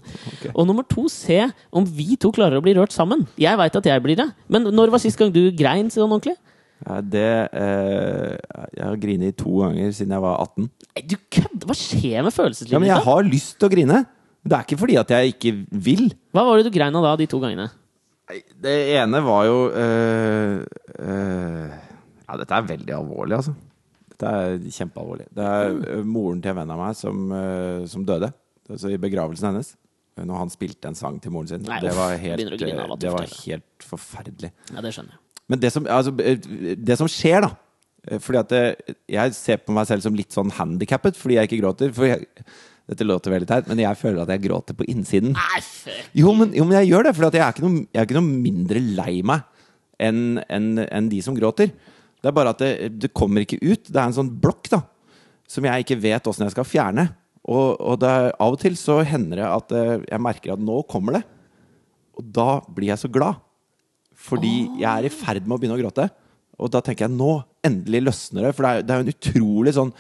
[0.55, 1.41] Og nummer to, se
[1.75, 3.27] om vi to klarer å bli rørt sammen.
[3.41, 4.29] Jeg veit at jeg blir det.
[4.53, 6.37] Men når var sist gang du grein sånn ordentlig?
[6.85, 8.35] Ja, det eh,
[8.77, 10.67] Jeg har grinet to ganger siden jeg var 18.
[10.69, 11.65] Nei, Du kødder!
[11.71, 14.03] Hva skjer med følelseslivet Ja, men jeg har lyst til å grine.
[14.47, 16.05] Det er ikke fordi at jeg ikke vil.
[16.37, 17.71] Hva var det du grein av da, de to gangene?
[18.63, 20.61] Det ene var jo øh,
[20.99, 21.75] øh,
[22.27, 23.55] Ja, dette er veldig alvorlig, altså.
[24.17, 25.27] Dette er kjempealvorlig.
[25.37, 28.31] Det er øh, moren til en venn av meg som, øh, som døde.
[28.71, 29.75] Altså I begravelsen hennes.
[30.17, 31.65] Når han spilte en sang til moren sin.
[31.67, 34.49] Nei, det var helt, grine det var helt forferdelig.
[34.73, 35.21] Ja, det skjønner jeg.
[35.53, 36.39] Men det som, altså, eh,
[36.81, 37.51] det som skjer, da
[38.09, 41.51] eh, Fordi at det, jeg ser på meg selv som litt sånn handikappet fordi jeg
[41.51, 41.93] ikke gråter.
[41.95, 42.25] For jeg,
[42.89, 45.37] dette låter veldig teit, men jeg føler at jeg gråter på innsiden.
[46.15, 49.21] Jo, men, jo, men jeg gjør det, for jeg, jeg er ikke noe mindre lei
[49.27, 49.43] meg
[49.99, 51.73] enn en, enn de som gråter.
[52.27, 53.87] Det er bare at det, det kommer ikke ut.
[53.87, 54.83] Det er en sånn blokk da
[55.47, 57.07] som jeg ikke vet åssen jeg skal fjerne.
[57.47, 60.81] Og, og er, av og til så hender det at eh, jeg merker at nå
[60.91, 61.23] kommer det.
[62.19, 63.39] Og da blir jeg så glad.
[64.27, 66.09] Fordi jeg er i ferd med å begynne å gråte.
[66.59, 67.37] Og da tenker jeg nå
[67.67, 68.55] endelig løsner det.
[68.57, 69.95] For det er, jo en utrolig sånn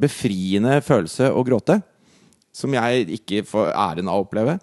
[0.00, 1.78] befriende følelse å gråte.
[2.56, 4.58] Som jeg ikke får æren av å oppleve.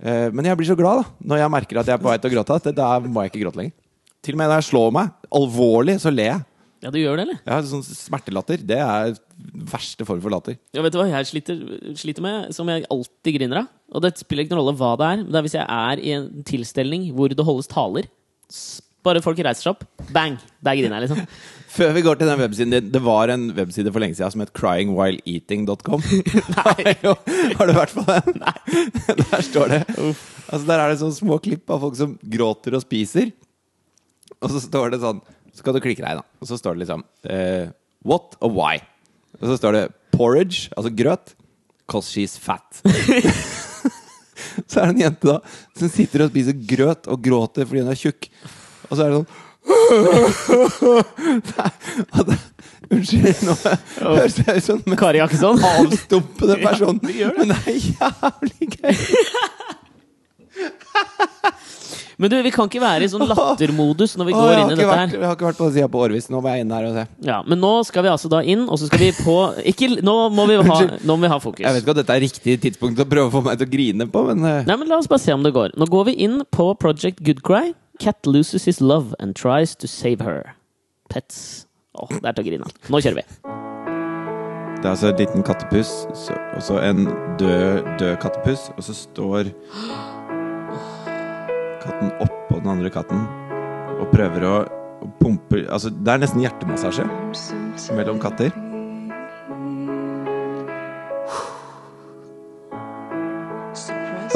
[0.00, 2.16] Eh, Men jeg blir så glad da når jeg merker at jeg er på vei
[2.22, 2.72] til å gråte.
[2.72, 3.76] Da må jeg ikke gråte lenger.
[4.26, 6.44] Til og med når jeg slår meg alvorlig, så ler jeg.
[6.84, 7.38] Ja, du gjør det, eller?
[7.48, 8.60] Har sånn smertelatter.
[8.62, 9.14] Det er
[9.70, 10.58] verste form for latter.
[10.76, 11.60] Ja, vet du hva jeg sliter,
[11.98, 13.70] sliter med, som jeg alltid griner av?
[13.96, 16.02] Og det spiller ikke noen rolle hva det er, men det er hvis jeg er
[16.02, 18.10] i en tilstelning hvor det holdes taler.
[19.06, 19.86] Bare folk reiser seg opp.
[20.12, 20.36] Bang!
[20.66, 21.22] Der griner jeg, liksom.
[21.76, 24.42] Før vi går til den websiden din, det var en webside for lenge siden som
[24.44, 26.04] het cryingwhileeating.com.
[26.58, 26.94] Nei.
[27.58, 28.42] Har du vært på den?
[28.42, 28.54] Nei.
[29.22, 32.84] Der står det Altså Der er det sånne små klipp av folk som gråter og
[32.84, 33.32] spiser.
[34.40, 35.20] Og så står det sånn
[35.52, 36.24] Så skal du klikke deg, da.
[36.42, 37.66] Og så står det liksom eh,
[38.06, 38.74] What og why?
[39.40, 39.84] Og så står det
[40.16, 41.26] porridge, altså grøt,
[41.90, 42.80] cause she's fat.
[44.70, 45.38] så er det en jente da
[45.76, 48.22] som sitter og spiser grøt og gråter fordi hun er tjukk.
[48.88, 49.32] Og så er det sånn
[52.28, 52.36] det,
[52.86, 53.50] Unnskyld, nå
[53.98, 55.58] høres jeg ut som en Kari Jakkesson.
[55.72, 57.02] avstumpede gjør det.
[57.40, 58.94] Men det er jævlig gøy.
[62.16, 64.76] Men du, vi kan ikke være i sånn lattermodus når vi går oh, inn i
[64.78, 65.18] dette vært, her.
[65.18, 66.28] jeg har ikke vært på sida på årevis.
[66.32, 67.04] Nå må jeg inn her og se.
[67.28, 69.36] Ja, Men nå skal vi altså da inn, og så skal vi på
[69.72, 71.64] ikke, Nå må vi ha, nå må vi ha fokus.
[71.66, 73.72] Jeg vet ikke om dette er riktig tidspunkt å prøve å få meg til å
[73.76, 75.76] grine på, men eh, Nei, men La oss bare se om det går.
[75.76, 77.74] Nå går vi inn på Project Goodcry.
[78.00, 80.56] Cat loses his love and tries to save her.
[81.12, 81.66] Pets.
[81.96, 82.74] Åh, det er til å grine av.
[82.92, 83.28] Nå kjører vi.
[84.76, 85.92] det er altså en liten kattepuss,
[86.54, 87.06] og så en
[87.40, 89.50] død, død kattepuss, og så står
[91.86, 93.26] katten oppå den andre katten
[93.96, 94.56] og prøver å,
[95.20, 97.04] pumpe Altså, det er nesten hjertemassasje
[97.94, 98.50] mellom katter.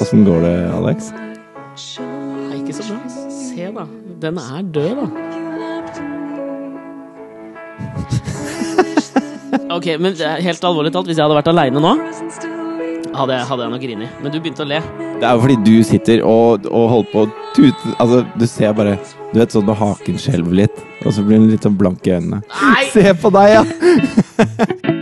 [0.00, 1.10] Åssen går det, Alex?
[1.16, 3.00] Nei, ikke så bra.
[3.34, 3.84] Se, da.
[4.22, 5.06] Den er død, da.
[9.76, 11.92] Ok, men helt alvorlig talt, hvis jeg hadde vært aleine nå,
[13.16, 14.20] hadde hadde jeg nok grinet.
[14.22, 14.80] Men du begynte å le.
[15.20, 18.72] Det er jo fordi du sitter og, og holder på å tute Altså, du ser
[18.72, 18.94] bare
[19.34, 22.16] Du vet sånn når haken skjelver litt, og så blir den litt sånn blank i
[22.16, 22.40] øynene.
[22.48, 22.86] Nei!
[22.94, 24.96] Se på deg, ja!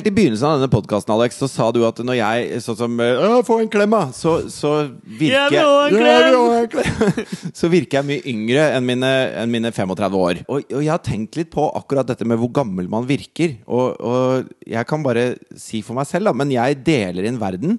[0.00, 3.00] Helt i begynnelsen av denne podkasten Alex, så sa du at når jeg sånn som
[3.04, 4.06] eh, Få en klem, da!
[4.16, 4.70] Så, så
[5.04, 7.18] virker Jeg vil Ja, klem!» jeg vil ha en klem!
[7.60, 9.10] Så virker jeg mye yngre enn mine,
[9.42, 10.40] enn mine 35 år.
[10.46, 13.58] Og, og jeg har tenkt litt på akkurat dette med hvor gammel man virker.
[13.68, 17.76] Og, og jeg kan bare si for meg selv, da, men jeg deler inn verden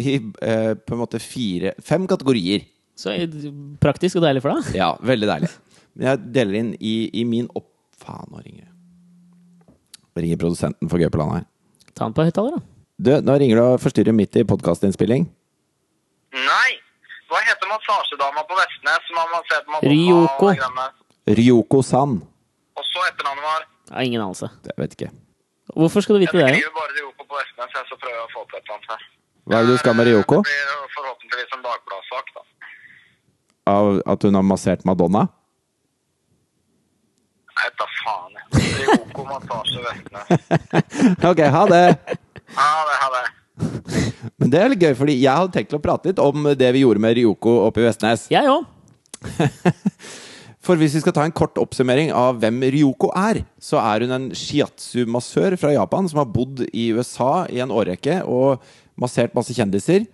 [0.00, 2.64] i eh, på en måte fire Fem kategorier.
[2.96, 3.28] Så eh,
[3.84, 4.80] praktisk og deilig for deg.
[4.80, 5.52] Ja, veldig deilig.
[5.92, 7.68] Men jeg deler inn i, i min opp...
[8.00, 8.77] Faen, nå ringer det.
[10.16, 11.44] Ringer produsenten for Gøpeland her.
[11.94, 12.62] Ta den på høyttaler, da.
[12.98, 15.28] Du, nå ringer du og forstyrrer midt i podkastinnspilling.
[16.34, 16.70] Nei!
[17.28, 20.48] Hva heter massasjedama på Vestnes som man ser på Ryoko.
[20.56, 21.36] det?
[21.38, 22.22] Ryoko Sand.
[22.78, 24.48] Og så etternavnet var ja, ingen anelse.
[24.64, 25.10] Jeg vet ikke.
[25.76, 26.48] Hvorfor skal du Jeg vite det?
[26.56, 28.90] skriver bare Ryoko på Vestnes, jeg, så prøver jeg å få til et eller annet
[28.94, 29.02] her.
[29.48, 30.38] Hva er det du skal med Ryoko?
[30.42, 32.42] Det blir forhåpentligvis en dagbladsak, da.
[33.68, 35.26] Av at hun har massert Madonna?
[37.58, 38.27] Jeg vet da faen, jeg.
[38.54, 40.48] Ryoko massasje Vestnes.
[41.30, 41.84] Ok, ha det!
[42.56, 43.26] Ha det ha det.
[44.38, 46.84] Men det er litt gøy, fordi jeg hadde tenkt å prate litt om det vi
[46.84, 48.28] gjorde med Ryoko oppe i Vestnes.
[48.32, 48.64] Jeg òg.
[50.68, 54.12] For hvis vi skal ta en kort oppsummering av hvem Ryoko er, så er hun
[54.14, 58.64] en shiatsu-massør fra Japan som har bodd i USA i en årrekke og
[59.00, 60.04] massert masse kjendiser.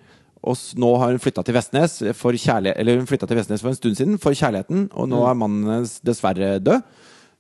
[0.44, 3.72] Og nå har hun flytta til Vestnes for kjærlighet Eller hun flyttet til Vestnes for
[3.72, 6.84] en stund siden for kjærligheten, og nå er mannen hennes dessverre død.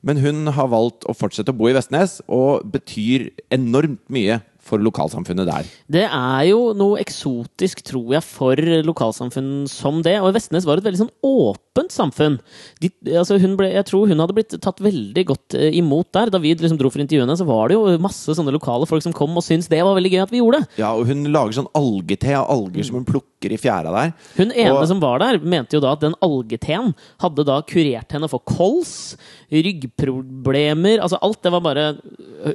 [0.04, 4.80] Men hun har valgt å fortsette å bo i Vestnes, og betyr enormt mye for
[4.80, 5.68] lokalsamfunnet der.
[5.92, 10.18] Det er jo noe eksotisk, tror jeg, for lokalsamfunn som det.
[10.20, 11.63] Og Vestnes var et veldig sånn åpent
[11.94, 12.38] samfunn.
[12.80, 16.30] De, altså ble, jeg tror hun hadde blitt tatt veldig godt eh, imot der.
[16.30, 19.12] Da vi liksom dro for intervjuene, så var det jo masse sånne lokale folk som
[19.16, 20.80] kom og syntes det var veldig gøy at vi gjorde det.
[20.82, 24.14] Ja, og hun lager sånn algete av alger som hun plukker i fjæra der.
[24.38, 28.12] Hun ene Og- som var der, mente jo da at den algeteen hadde da kurert
[28.14, 29.16] henne for kols,
[29.54, 31.84] ryggproblemer Altså alt det var bare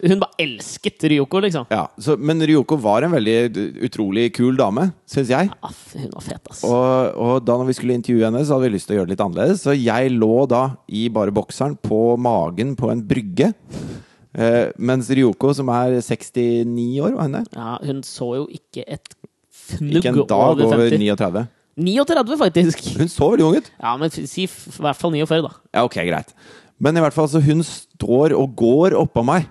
[0.04, 1.66] Hun bare elsket Ryoko, liksom.
[1.72, 3.38] Ja, så, Men Ryoko var en veldig
[3.88, 5.50] utrolig kul dame, syns jeg.
[5.50, 6.64] Ja, hun var fet, ass.
[6.68, 9.09] Og, og da vi skulle intervjue henne, så hadde vi lyst til å gjøre det
[9.12, 9.64] litt annerledes.
[9.66, 13.52] Så jeg lå da i bare bokseren på magen på en brygge.
[14.34, 17.46] Eh, mens Ryoko, som er 69 år, var hun det?
[17.58, 19.16] Ja, hun så jo ikke et
[19.70, 21.02] fnugg Ikke en dag over over 50.
[21.02, 21.48] 39.
[21.80, 22.82] 39, faktisk!
[23.00, 23.70] Hun så veldig ung ut.
[23.80, 25.54] Ja, men si i hvert fall 49, da.
[25.74, 26.34] Ja, ok, greit.
[26.80, 29.48] Men i hvert fall, så hun står og går oppå meg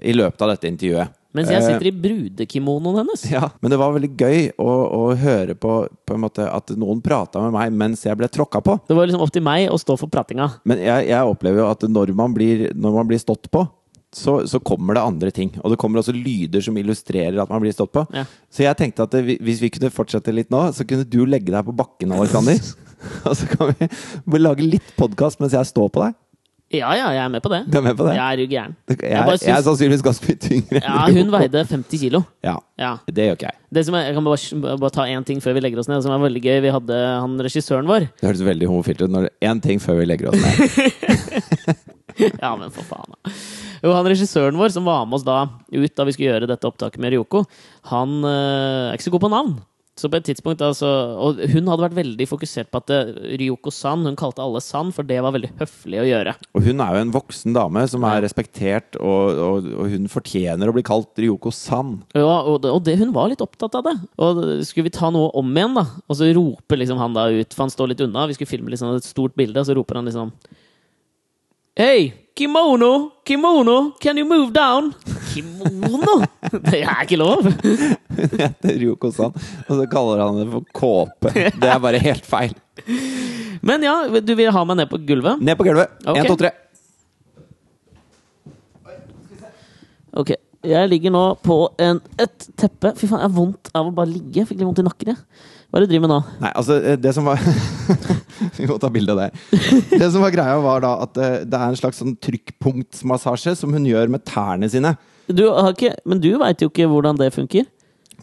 [0.00, 1.14] i løpet av dette intervjuet.
[1.36, 3.24] Mens jeg Eh, sitter i brudekimonoen hennes.
[3.30, 5.74] Ja, men det var veldig gøy å, å høre på,
[6.06, 8.78] på en måte at noen prata med meg mens jeg ble tråkka på.
[8.88, 10.48] Det var liksom opp til meg å stå for pratinga.
[10.66, 13.62] Men jeg, jeg opplever jo at når man blir, når man blir stått på,
[14.10, 15.52] så, så kommer det andre ting.
[15.62, 18.02] Og det kommer også lyder som illustrerer at man blir stått på.
[18.14, 18.24] Ja.
[18.50, 21.54] Så jeg tenkte at det, hvis vi kunne fortsette litt nå, så kunne du legge
[21.54, 22.58] deg på bakken, Alexander.
[23.28, 26.18] Og så kan vi lage litt podkast mens jeg står på deg.
[26.70, 27.64] Ja, ja, jeg er med på det.
[27.66, 28.12] Du er med på det?
[28.14, 28.74] Jeg er jo gæren.
[28.88, 29.10] Jeg, Jeg
[29.42, 30.82] jeg, er sannsynligvis ganske mye tyngre.
[30.84, 32.20] Ja, hun veide 50 kilo.
[32.46, 32.92] Ja, Ja.
[33.10, 33.58] det gjør ikke jeg.
[33.74, 36.02] Det som er, jeg kan bare, bare ta én ting før vi legger oss ned,
[36.06, 36.60] som er veldig gøy.
[36.62, 38.06] Vi hadde han regissøren vår.
[38.20, 39.18] Det høres veldig homofilt ut.
[39.42, 41.76] Én ting før vi legger oss ned.
[42.20, 43.32] Ja, men for faen, da.
[43.80, 45.38] Jo, han regissøren vår som var med oss da
[45.72, 47.44] ut da vi skulle gjøre dette opptaket med Ryoko,
[47.88, 49.54] han øh, er ikke så god på navn.
[50.00, 50.88] Så på et tidspunkt altså,
[51.20, 53.10] Og hun hadde vært veldig fokusert på at eh,
[53.40, 56.34] Ryoko-san Hun kalte alle San, for det var veldig høflig å gjøre.
[56.56, 60.70] Og hun er jo en voksen dame som er respektert, og, og, og hun fortjener
[60.70, 61.98] å bli kalt Ryoko San.
[62.16, 63.94] Ja, og, det, og det, hun var litt opptatt av det.
[64.22, 65.86] Og skulle vi ta noe om igjen, da?
[66.06, 68.26] Og så roper liksom han da ut, for han står litt unna.
[68.30, 70.32] Vi skulle filme liksom et stort bilde, og så roper han liksom
[71.80, 73.10] Hei, kimono!
[73.26, 73.92] Kimono!
[74.00, 74.94] Can you move down?
[75.30, 76.16] Kimono?
[76.70, 77.46] Det er ikke lov!
[78.20, 81.32] Hun heter Ryoko San, og så kaller han det for kåpe.
[81.32, 82.54] Det er bare helt feil.
[83.64, 85.40] Men ja, du vil ha meg ned på gulvet?
[85.44, 85.92] Ned på gulvet.
[86.08, 86.52] Én, to, tre.
[90.16, 90.34] Ok.
[90.60, 92.92] Jeg ligger nå på en, et teppe.
[92.98, 94.44] Fy faen, jeg har vondt av å bare ligge.
[94.44, 95.46] Fikk litt vondt i nakken, jeg.
[95.70, 96.18] Hva er det du driver med nå?
[96.42, 97.38] Nei, altså, eh, det som var
[98.58, 99.28] Vi må ta bilde av det.
[99.94, 103.72] Det som var greia, var da at eh, det er en slags sånn trykkpunktsmassasje som
[103.76, 104.96] hun gjør med tærne sine.
[105.36, 107.66] Du har ikke, men du veit jo ikke hvordan det funker.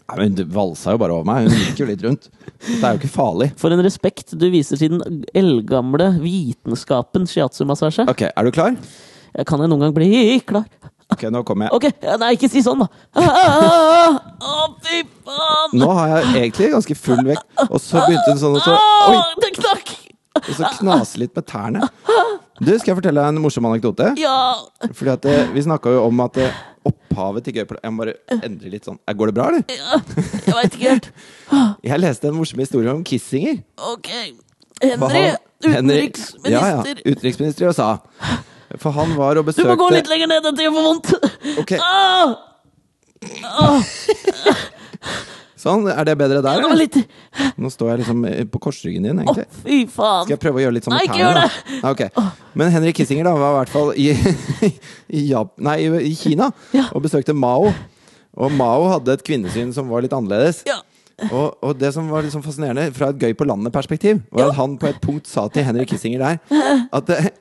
[0.08, 1.48] Nei, men Hun valsa jo bare over meg.
[1.50, 2.28] Hun gikk jo litt rundt.
[2.64, 3.50] Det er jo ikke farlig.
[3.60, 8.08] For en respekt du viser til den eldgamle vitenskapen shiatsu-massasje.
[8.08, 8.76] Ok, Er du klar?
[9.36, 10.64] Jeg Kan jeg noen gang bli klar?
[11.12, 11.76] Ok, nå kommer jeg.
[11.76, 12.88] Ok, Nei, ikke si sånn, da!
[14.44, 15.76] Å, fy faen!
[15.80, 18.74] Nå har jeg egentlig ganske full vekt, og så begynte hun sånn og så
[19.08, 19.22] Oi!
[19.40, 19.94] Det knakk!
[20.38, 21.86] Og så knase litt med tærne.
[22.60, 24.12] Du, Skal jeg fortelle deg en morsom anekdote?
[24.20, 24.34] Ja!
[24.92, 28.14] Fordi at eh, Vi snakka jo om at eh, opphavet til gøypla Jeg må bare
[28.38, 28.98] endre litt sånn.
[29.20, 29.64] Går det bra, eller?
[29.70, 30.00] ja
[30.48, 31.08] jeg veit ikke helt.
[31.88, 33.60] Jeg leste en morsom historie om Kissinger.
[33.92, 34.08] Ok.
[34.82, 35.24] Henry,
[35.64, 36.52] utenriksminister.
[36.52, 36.80] Ja, ja.
[37.06, 37.90] Utenriksminister i USA.
[38.78, 41.08] For han var og besøkte Du må gå litt lenger ned, dette gjør for vondt!
[41.62, 42.36] Ok, Ah!
[45.58, 46.60] Sånn, er det bedre der?
[46.62, 46.78] Eller?
[46.78, 46.96] litt
[47.58, 50.24] Nå står jeg liksom eh, på korsryggen din, Å, fy faen!
[50.26, 51.46] Skal jeg prøve å gjøre litt sånn med Nei, ikke tærne?
[51.48, 51.78] gjør det!
[51.90, 52.26] Okay.
[52.60, 54.06] Men Henrik Kissinger da var i hvert fall i,
[55.18, 56.86] i, Jap nei, i, Kina Ja.
[56.94, 57.72] og besøkte Mao.
[58.38, 60.62] Og Mao hadde et kvinnesyn som var litt annerledes.
[60.68, 60.78] Ja.
[61.32, 64.76] Og, og det som var liksom fascinerende fra et gøy på landet-perspektiv, var at han
[64.78, 66.36] på et punkt sa til Henrik Kissinger der
[66.96, 67.32] at, det,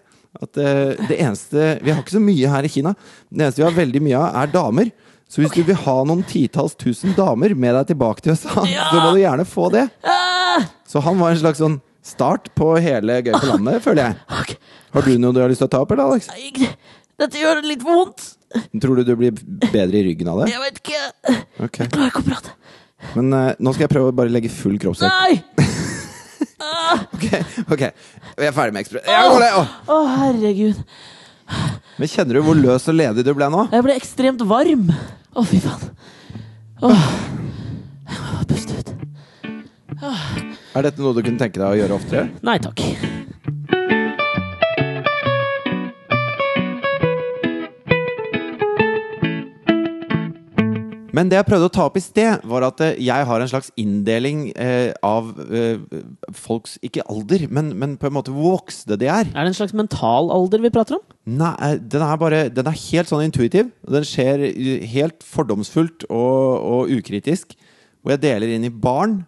[0.41, 0.71] at det,
[1.11, 2.95] det eneste Vi har ikke så mye her i Kina.
[3.29, 4.89] Det eneste vi har veldig mye av, er damer.
[5.27, 8.87] Så hvis du vil ha noen titalls tusen damer med deg tilbake til USA, Ja.
[8.91, 9.89] så må du gjerne få det.
[10.07, 10.63] Ah!
[10.87, 14.57] Så han var en slags sånn start på hele Gøy på landet, føler jeg.
[14.95, 16.29] Har du noe du har lyst til å ta opp, eller, Alex?
[17.17, 18.23] Dette gjør litt vondt.
[18.79, 19.35] Tror du du blir
[19.73, 20.51] bedre i ryggen av det?
[20.53, 21.03] Jeg vet ikke.
[21.67, 21.83] Okay.
[21.83, 22.55] Jeg klarer ikke å prate.
[23.17, 25.11] Men uh, nå skal jeg prøve å bare legge full kroppsvekt.
[25.11, 25.65] Nei!
[26.87, 27.25] Ok,
[27.73, 27.81] ok.
[28.37, 29.05] Vi er ferdig med Ekspress.
[29.07, 29.49] Å, oh, det!
[30.17, 30.79] Herregud.
[31.97, 33.63] Men kjenner du hvor løs og ledig du ble nå?
[33.73, 34.89] Jeg ble ekstremt varm.
[35.33, 35.87] Å, fy faen.
[36.85, 37.05] Åh.
[38.07, 38.91] Jeg må bare puste ut.
[40.77, 42.27] Er dette noe du kunne tenke deg å gjøre oftere?
[42.45, 42.83] Nei takk.
[51.17, 53.49] Men det jeg prøvde å ta opp i sted, var at eh, jeg har en
[53.49, 55.79] slags inndeling eh, av eh,
[56.37, 59.31] folks Ikke alder, men, men på en måte hvor voksne de er.
[59.31, 61.05] Er det en slags mental alder vi prater om?
[61.39, 63.71] Nei, eh, den er bare Den er helt sånn intuitiv.
[63.87, 64.45] Den skjer
[64.93, 67.57] helt fordomsfullt og, og ukritisk.
[68.03, 69.23] Hvor jeg deler inn i barn,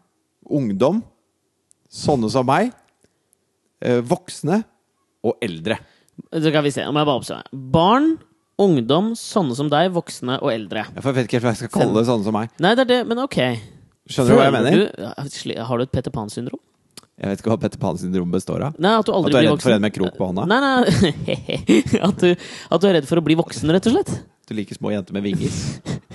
[0.45, 1.02] ungdom,
[1.89, 2.69] sånne som meg,
[3.82, 4.62] eh, voksne
[5.25, 5.80] og eldre.
[6.30, 7.60] Så kan vi se, om jeg bare oppsummere.
[7.73, 8.13] Barn,
[8.62, 10.86] ungdom, sånne som deg, voksne og eldre.
[10.95, 12.52] Jeg vet ikke helt hva jeg skal kalle det sånne som meg.
[12.60, 13.39] Nei, det er det, men ok.
[14.10, 14.89] Skjønner du hva jeg mener?
[14.89, 16.60] du- har du et Peter Pan-syndrom?
[17.19, 18.76] Jeg vet ikke hva Petter Pan-syndrom består av.
[18.80, 20.45] Nei, at du At du er blir redd for en med krok på hånda?
[20.48, 21.80] Nei, nei.
[22.08, 22.30] at, du,
[22.72, 24.13] at du er redd for å bli voksen, rett og slett.
[24.48, 25.52] Du liker små jenter med vinger.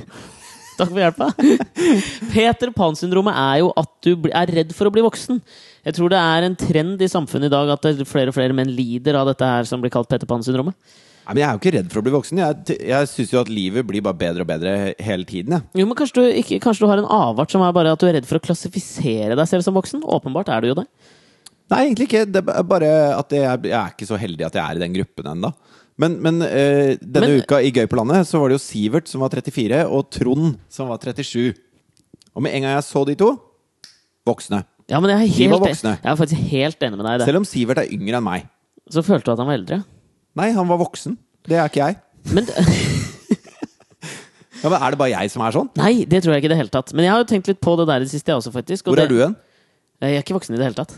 [0.79, 1.29] Takk for hjelpa.
[2.33, 5.43] Peter Pan-syndromet er jo at du er redd for å bli voksen.
[5.85, 8.57] Jeg tror det er en trend i samfunnet i dag at er flere og flere
[8.57, 10.73] menn lider av dette her som blir kalt Peter Pan-syndromet.
[11.25, 12.41] Nei, men Jeg er jo ikke redd for å bli voksen.
[12.43, 15.57] Jeg, jeg syns jo at livet blir bare bedre og bedre hele tiden.
[15.57, 15.81] Jeg.
[15.81, 18.09] Jo, men kanskje du, ikke, kanskje du har en avart som er bare at du
[18.11, 20.03] er redd for å klassifisere deg selv som voksen?
[20.05, 20.85] Åpenbart er du jo det.
[21.73, 22.27] Nei, egentlig ikke.
[22.29, 24.99] Det er bare at jeg, jeg er ikke så heldig at jeg er i den
[24.99, 25.53] gruppen ennå.
[25.97, 29.09] Men, men øh, denne Men- uka i Gøy på landet så var det jo Sivert
[29.09, 31.55] som var 34, og Trond som var 37.
[32.35, 33.31] Og med en gang jeg så de to
[34.27, 34.65] voksne.
[34.91, 35.93] Ja, men jeg er, De var helt, voksne.
[36.03, 37.29] jeg er faktisk helt enig med deg i det.
[37.31, 38.49] Selv om Sivert er yngre enn meg.
[38.93, 39.79] Så følte du at han var eldre.
[40.37, 41.17] Nei, han var voksen.
[41.47, 41.97] Det er ikke jeg.
[42.35, 42.49] Men
[44.65, 45.67] Ja, men Er det bare jeg som er sånn?
[45.77, 46.93] Nei, det tror jeg ikke i det hele tatt.
[46.97, 48.87] Men jeg har jo tenkt litt på det der i det siste, jeg også, faktisk.
[48.89, 49.35] og Hvor det- er du hen?
[50.01, 50.95] Jeg er ikke voksen i det hele tatt.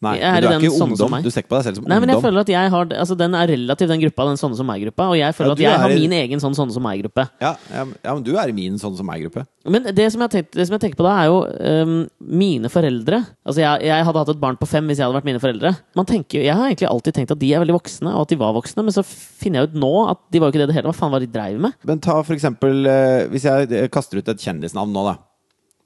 [0.00, 1.10] Nei, men du er ikke ungdom.
[1.12, 1.24] meg.
[1.26, 3.16] Du ser ikke på deg selv som Nei, men jeg føler at jeg har Altså,
[3.20, 5.08] den er relativ, den gruppa, den sånne som meg-gruppa.
[5.12, 7.26] Og jeg føler Ja, at jeg har er i- min egen sånn sånne som meg-gruppe.
[7.42, 9.44] Ja, ja, ja, men du er i min sånn som meg-gruppe.
[9.68, 11.44] Men det som, jeg tenkte, det som jeg tenker på da, er jo
[11.84, 13.26] um, mine foreldre.
[13.44, 15.76] Altså, jeg, jeg hadde hatt et barn på fem hvis jeg hadde vært mine foreldre.
[15.94, 18.36] Man tenker, Jeg har egentlig alltid tenkt at de er veldig voksne, og at de
[18.40, 20.76] var voksne, men så finner jeg ut nå at de var jo ikke det det
[20.80, 20.88] hele.
[20.88, 21.74] Hva faen var det de dreiv med?
[21.84, 25.18] Men ta for eksempel eh, Hvis jeg eh, kaster ut et kjendisnavn nå, da.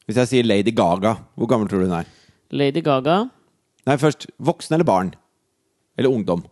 [0.06, 2.06] Hvis jeg sier Lady Gaga, hvor gammel tror du hun er?
[2.52, 3.28] Lady Gaga
[3.84, 4.26] Nei, først.
[4.40, 5.14] Voksen eller barn?
[5.98, 6.44] Eller ungdom?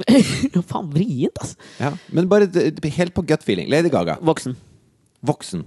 [0.70, 1.56] Faen, vrient, altså!
[1.80, 2.48] Ja, Men bare
[2.96, 3.68] helt på gut feeling.
[3.70, 4.16] Lady Gaga.
[4.24, 4.56] Voksen.
[5.26, 5.66] Voksen.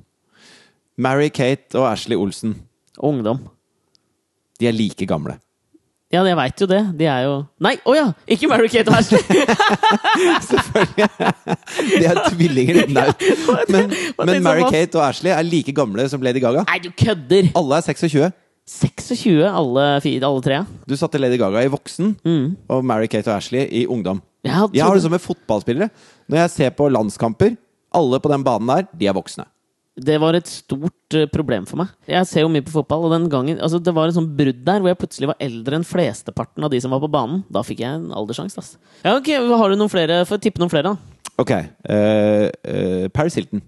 [0.97, 2.55] Mary-Kate og Ashley Olsen.
[2.97, 3.43] Ungdom.
[4.59, 5.37] De er like gamle.
[6.13, 6.81] Ja, jeg veit jo det.
[6.99, 8.03] De er jo Nei, å ja!
[8.29, 9.17] Ikke Mary Kate og Ashley!
[10.51, 11.07] Selvfølgelig.
[11.89, 12.79] De er tvillinger.
[12.93, 13.07] Nei.
[13.73, 14.43] Men, men på?
[14.45, 16.67] Mary-Kate og Ashley er like gamle som Lady Gaga.
[16.69, 17.49] Nei, du kødder!
[17.57, 18.29] Alle er 26.
[18.65, 19.85] 26, alle,
[20.23, 20.59] alle tre.
[20.87, 22.55] Du satte Lady Gaga i voksen, Mm.
[22.69, 24.21] og Mary-Kate og Ashley i ungdom.
[24.43, 25.89] Jeg hadde Jeg har det som med fotballspillere.
[26.29, 27.57] Når jeg ser på landskamper,
[27.93, 29.45] alle på den banen der, de er voksne.
[29.95, 31.87] Det var et stort eh, problem for meg.
[32.09, 34.63] Jeg ser jo mye på fotball, og den gangen altså, Det var en sånn brudd
[34.65, 37.43] der hvor jeg plutselig var eldre enn flesteparten av de som var på banen.
[37.51, 38.77] Da fikk jeg en alderssjanse, ass.
[39.03, 40.25] Ja, ok, Har du noen flere?
[40.25, 40.97] Få tippe noen flere, da.
[41.37, 41.51] Ok.
[41.85, 43.61] Uh, uh, Paris Hilton.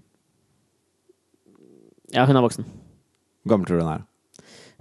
[2.14, 2.66] Ja, hun er voksen.
[3.44, 4.04] Hvor gammel tror du hun er?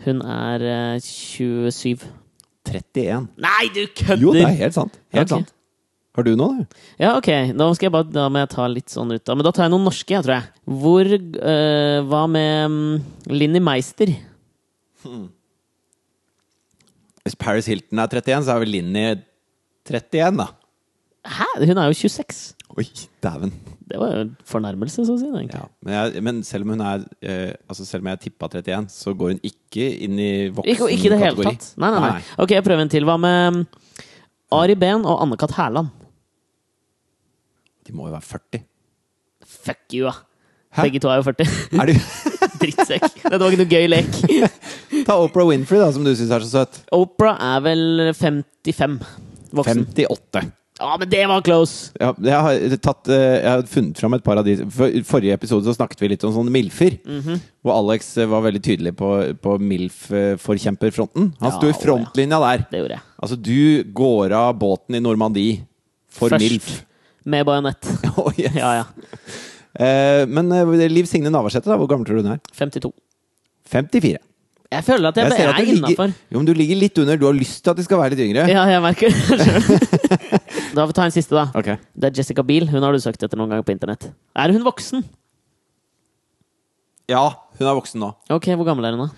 [0.03, 2.10] Hun er eh, 27.
[2.65, 3.29] 31.
[3.39, 4.21] Nei, du kødder!
[4.21, 4.97] Jo, det er helt sant.
[5.13, 5.45] Helt okay.
[5.45, 5.53] sant.
[6.15, 6.84] Har du noe, da?
[7.01, 7.29] Ja, ok.
[7.60, 9.31] Da skal jeg bare Da må jeg ta litt sånn ut.
[9.31, 10.67] Men da tar jeg noen norske, jeg, tror jeg.
[10.84, 12.77] Hvor eh, Hva med um,
[13.31, 14.13] Linni Meister?
[17.25, 19.05] Hvis Paris Hilton er 31, så er vel Linni
[19.86, 20.47] 31, da.
[21.26, 21.47] Hæ?
[21.65, 22.53] Hun er jo 26.
[22.78, 22.86] Oi,
[23.23, 23.51] dæven.
[23.86, 25.28] Det var jo en fornærmelse, så å si.
[25.30, 25.59] egentlig.
[25.59, 25.67] Ja.
[25.86, 29.13] Men, jeg, men selv om hun er eh, Altså selv om jeg tippa 31, så
[29.13, 31.67] går hun ikke inn i Ikke, ikke i det hele tatt.
[31.82, 32.23] Nei, nei, nei.
[32.41, 33.05] Ok, jeg prøver en til.
[33.05, 33.59] Hva med um,
[34.57, 35.53] Ari Behn og Anne-Kat.
[35.57, 35.93] Hærland?
[37.86, 38.63] De må jo være 40.
[39.45, 40.15] Fuck you, da.
[40.76, 40.88] Hæ?
[40.89, 41.45] Begge to er jo 40.
[41.80, 41.93] Er du
[42.61, 43.05] Drittsekk.
[43.21, 44.17] Dette var ikke noe gøy lek.
[45.07, 46.82] Ta Oprah Winfrey, da, som du syns er så søt.
[46.95, 47.84] Oprah er vel
[48.17, 48.97] 55.
[49.55, 49.86] Voksen.
[49.93, 50.47] 58.
[50.76, 51.93] Ja, men det var close!
[52.01, 55.38] Ja, jeg, har tatt, eh, jeg har funnet fram et par av de I Forrige
[55.38, 56.97] episode så snakket vi litt om sånne MILFer.
[57.07, 57.39] Mhm.
[57.63, 61.32] Hvor Alex eh, var veldig tydelig på, på MILF-forkjemperfronten.
[61.39, 62.65] Han sto i frontlinja der.
[62.73, 63.05] Det gjorde jeg.
[63.23, 65.63] Altså, du går av båten i Normandie
[66.11, 66.43] for Først.
[66.43, 66.69] MILF.
[67.26, 67.91] Med bajonett.
[68.19, 68.53] Oh, yes.
[68.55, 68.86] Ja, ja.
[69.76, 70.51] Eh, men
[70.91, 72.43] Liv Signe Navarsete, da, hvor gammel tror du hun er?
[72.55, 72.91] 52.
[73.71, 74.19] 54.
[74.74, 76.13] Jeg føler at jeg, jeg, at du er innafor.
[76.34, 77.20] Jo, men du ligger litt under.
[77.22, 78.45] Du har lyst til at de skal være litt yngre.
[78.49, 79.61] Ja, jeg merker det sjøl.
[80.76, 81.45] Da får vi ta en siste, da.
[81.55, 81.78] Okay.
[81.95, 82.66] Det er Jessica Biel.
[82.68, 84.09] Hun har du søkt etter noen ganger på internett.
[84.36, 85.05] Er hun voksen?
[87.07, 87.22] Ja,
[87.59, 88.09] hun er voksen nå.
[88.34, 89.13] Ok, Hvor gammel er hun, da?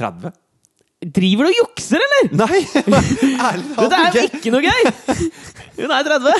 [0.00, 0.32] 30?
[1.04, 2.28] Driver du og jukser, eller?!
[2.38, 2.60] Nei!
[3.48, 4.52] Ærlig talt Dette er jo ikke.
[4.54, 4.82] noe gøy!
[5.78, 6.34] Hun er 30!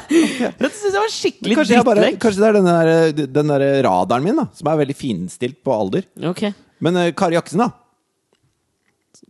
[0.61, 4.25] Dette syns jeg var skikkelig Kanskje, bare, kanskje det er den der, den der radaren
[4.25, 6.07] min, da, som er veldig finstilt på alder.
[6.31, 6.45] Ok,
[6.85, 7.71] Men uh, Kari Jakkesen, da?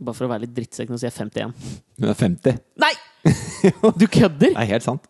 [0.05, 1.53] Bare for å være litt drittsekk, nå sier jeg 51.
[2.03, 2.63] Hun er 50.
[2.85, 2.95] Nei!
[4.01, 4.51] Du kødder!
[4.53, 5.07] Det er helt sant.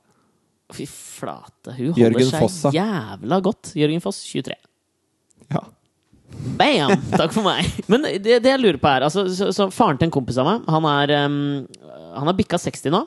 [0.74, 1.72] Fy flate.
[1.76, 2.70] Hun holder Jørgen seg Fossa.
[2.74, 3.72] jævla godt.
[3.78, 4.54] Jørgen Foss, 23.
[5.52, 5.62] Ja.
[6.58, 6.92] Bam!
[7.14, 7.68] Takk for meg.
[7.90, 10.48] Men det, det jeg lurer på er altså, så, så Faren til en kompis av
[10.48, 11.38] meg Han er um,
[12.18, 13.00] Han har bikka 60 nå,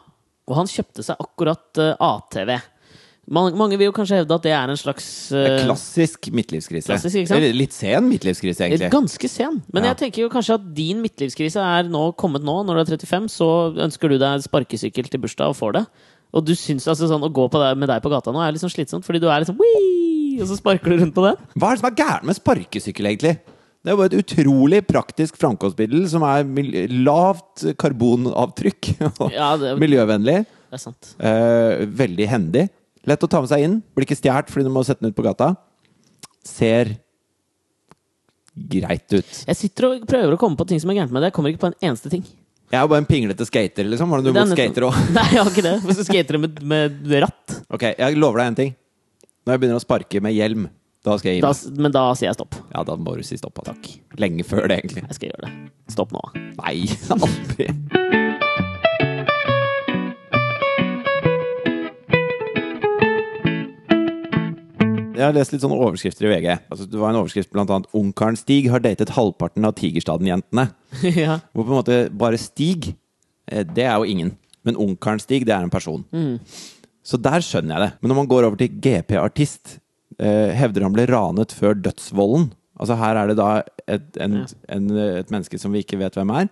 [0.48, 2.56] og han kjøpte seg akkurat uh, ATV.
[3.28, 5.06] Mange, mange vil jo kanskje hevde at det er en slags
[5.36, 6.88] uh, Klassisk midtlivskrise.
[6.88, 7.34] Klassisk?
[7.58, 8.88] Litt sen midtlivskrise, egentlig.
[8.94, 9.60] Ganske sen.
[9.76, 9.92] Men Ja.
[9.92, 13.28] jeg tenker jo kanskje at din midtlivskrise er nå kommet nå, når du er 35.
[13.36, 13.50] Så
[13.84, 15.86] ønsker du deg sparkesykkel til bursdag og får det.
[16.36, 18.56] Og du syns altså sånn å gå på deg, med deg på gata nå er
[18.60, 20.07] sånn slitsomt, fordi du er liksom «Wii!»
[20.42, 21.38] Og så sparker du rundt på den.
[21.58, 23.36] Hva er det som er gærent med sparkesykkel, egentlig?
[23.86, 26.44] Det er bare et utrolig praktisk framkomstmiddel som er
[26.92, 30.42] lavt karbonavtrykk og Ja, det, miljøvennlig.
[30.44, 31.14] det er sant.
[31.24, 32.66] Eh, veldig hendig.
[33.08, 33.78] Lett å ta med seg inn.
[33.96, 35.54] Blir ikke stjålet fordi du må sette den ut på gata.
[36.44, 36.98] Ser
[38.58, 39.30] greit ut.
[39.48, 41.30] Jeg sitter og prøver å komme på ting som er gærent med det.
[41.32, 42.26] Jeg kommer ikke på en eneste ting.
[42.68, 44.12] Jeg er bare en pinglete skater, liksom.
[44.12, 44.98] Har du Det mot skater òg?
[45.16, 45.76] Nei, jeg har ikke det.
[45.88, 48.76] Du skater med, med ratt, Ok, jeg lover deg en ting.
[49.48, 50.64] Når jeg begynner å sparke med hjelm,
[51.08, 51.78] da skal jeg gi da, meg.
[51.86, 52.58] men da sier jeg stopp.
[52.68, 53.62] Ja, da må du si stopp.
[53.64, 53.86] Takk.
[54.20, 55.06] Lenge før det, egentlig.
[55.06, 55.52] Jeg skal gjøre det.
[55.94, 56.20] Stopp nå.
[56.58, 56.74] Nei,
[57.16, 57.70] aldri.
[65.16, 66.52] Jeg har lest litt sånne overskrifter i VG.
[66.68, 70.74] Altså, det var en overskrift blant annet 'Ungkaren Stig har datet halvparten av Tigerstaden-jentene'.
[71.24, 71.40] ja.
[71.56, 72.98] Hvor på en måte bare Stig,
[73.48, 74.36] eh, det er jo ingen.
[74.68, 76.04] Men Ungkaren Stig, det er en person.
[77.08, 77.92] Så der skjønner jeg det.
[78.02, 79.78] Men når man går over til GP-artist,
[80.20, 82.50] eh, hevder han ble ranet før dødsvolden.
[82.78, 83.50] Altså her er det da
[83.88, 84.42] et, en,
[84.76, 84.90] en,
[85.22, 86.50] et menneske som vi ikke vet hvem er,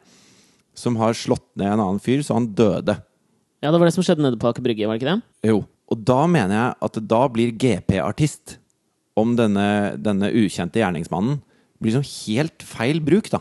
[0.75, 2.95] som har slått ned en annen fyr, så han døde.
[3.61, 5.49] ja, det var det som skjedde nede på Aker Brygge, var det ikke det?
[5.51, 5.59] Jo.
[5.91, 8.55] Og da mener jeg at da blir GP-artist
[9.19, 11.37] om denne, denne ukjente gjerningsmannen
[11.83, 13.39] blir sånn helt feil bruk, da.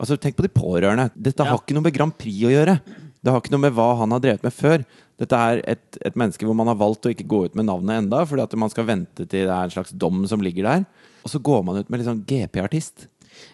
[0.00, 1.10] Altså, tenk på de pårørende.
[1.16, 1.50] Dette Ja.
[1.50, 2.78] har ikke noe med Grand Prix å gjøre.
[3.20, 4.84] Det har ikke noe med hva han har drevet med før.
[5.20, 8.06] Dette er et, et menneske hvor man har valgt å ikke gå ut med navnet
[8.06, 10.86] enda, fordi at man skal vente til det er en slags dom som ligger der.
[11.20, 13.04] Og så går man ut med litt sånn GP-artist.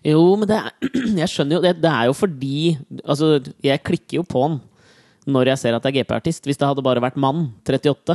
[0.07, 0.71] Jo, men det er,
[1.23, 2.55] jeg skjønner jo det, det er jo fordi
[3.03, 4.57] Altså, jeg klikker jo på han
[5.27, 6.45] når jeg ser at det er GP-artist.
[6.47, 8.15] Hvis det hadde bare vært mann, 38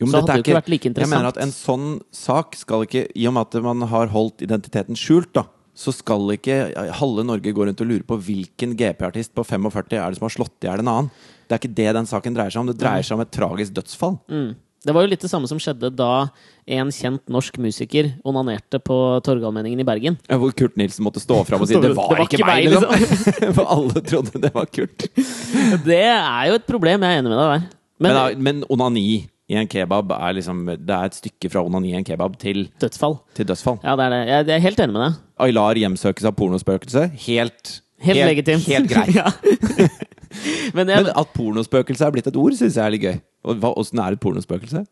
[0.00, 1.12] Jo, men Så hadde det ikke vært like interessant.
[1.12, 4.44] Jeg mener at en sånn sak skal ikke I og med at man har holdt
[4.46, 5.44] identiteten skjult, da,
[5.74, 6.58] så skal ikke
[7.00, 10.34] halve Norge gå rundt og lure på hvilken GP-artist på 45 er det som har
[10.36, 11.08] slått i hjel en annen.
[11.44, 12.70] Det er ikke det den saken dreier seg om.
[12.70, 14.16] Det dreier seg om et tragisk dødsfall.
[14.30, 14.54] Mm.
[14.84, 16.28] Det var jo litt det samme som skjedde da
[16.76, 20.18] en kjent norsk musiker onanerte på Torgallmenningen i Bergen.
[20.28, 22.48] Ja, Hvor Kurt Nilsen måtte stå fram og si 'det var, Det var ikke ikke
[22.48, 23.54] meg', meg, liksom.
[23.56, 25.08] For alle trodde det var Kurt.
[25.88, 27.64] Det er jo et problem, jeg er enig med deg der.
[27.98, 31.90] Men, Men, men onani i en kebab er liksom Det er et stykke fra onani
[31.92, 33.18] i en kebab til, dødsfall.
[33.36, 33.78] til dødsfall.
[33.84, 34.20] Ja, det er det.
[34.28, 35.18] Jeg, jeg er helt enig med deg.
[35.44, 37.06] Aylar hjemsøkes av pornospøkelse.
[37.26, 38.66] Helt Helt, legitimt.
[38.68, 39.14] Helt greit.
[39.20, 39.28] ja.
[40.74, 43.20] Men jeg, Men at pornospøkelse er blitt et ord, syns jeg er litt gøy.
[43.44, 44.82] Og hva, Åssen er et pornospøkelse?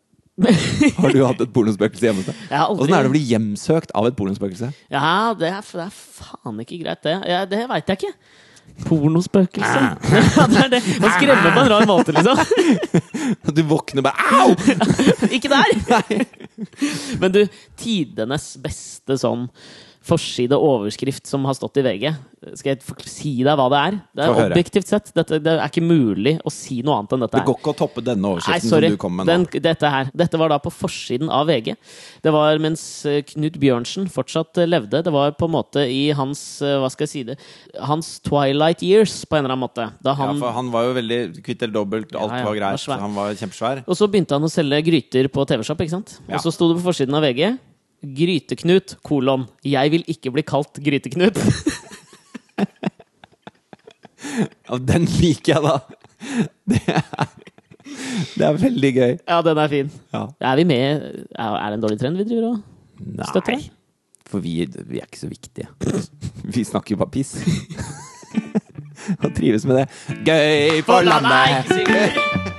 [1.01, 2.39] Har du hatt et pornospøkelse hjemme hos deg?
[2.49, 4.71] Jeg har aldri- Åssen er det å bli hjemsøkt av et pornospøkelse?
[4.93, 7.17] Ja, det er, det er faen ikke greit, det.
[7.29, 8.15] Ja, det veit jeg ikke.
[8.83, 9.83] Pornospøkelse.
[10.37, 10.81] ja, det er det.
[11.01, 12.39] Man skremmer på en rar måte, liksom.
[13.57, 14.55] Du våkner bare Au!
[15.37, 16.27] ikke der!
[17.21, 17.41] Men du,
[17.79, 19.49] tidenes beste sånn
[20.03, 22.09] forside overskrift som har stått i VG.
[22.59, 23.97] Skal jeg si deg hva det er?
[24.19, 24.41] Det er.
[24.51, 25.13] Objektivt sett.
[25.15, 27.39] Dette, det er ikke mulig å si noe annet enn dette.
[27.39, 27.45] her.
[27.45, 28.89] Det går ikke å toppe denne Nei, overskriften sorry.
[28.91, 29.61] som du kom med Den, nå.
[29.63, 30.11] dette, her.
[30.25, 31.77] dette var da på forsiden av VG.
[32.27, 35.05] Det var mens eh, Knut Bjørnsen fortsatt eh, levde.
[35.07, 37.39] Det var på en måte i hans eh, Hva skal jeg si det
[37.79, 39.87] Hans twilight years, på en eller annen måte.
[40.03, 42.59] Da Ja, han, for han var jo veldig kvitt eller dobbelt, alt Ja, ja, var
[42.59, 42.89] greit.
[42.91, 43.85] Var Han var kjempesvær.
[43.87, 46.19] og så begynte han å selge gryter på TV-shop, ikke sant?
[46.27, 46.37] Ja.
[46.37, 47.53] Og så sto det på forsiden av VG
[48.03, 49.47] Gryteknut, kolon.
[49.67, 51.39] Jeg vil ikke bli kalt Gryteknut.
[54.33, 55.75] Ja, den liker jeg, da!
[56.71, 57.27] Det er,
[58.39, 59.15] det er veldig gøy.
[59.29, 59.91] ja, den er fin.
[60.15, 60.23] Ja.
[60.41, 61.03] Er vi med
[61.35, 63.59] Er det en dårlig trend vi driver og støtter?
[63.59, 63.67] Nei,
[64.31, 64.55] for vi,
[64.89, 65.69] vi er ikke så viktige.
[66.45, 67.35] Vi snakker jo bare piss.
[69.25, 69.87] Og trives med det.
[70.25, 72.52] Gøy for landet!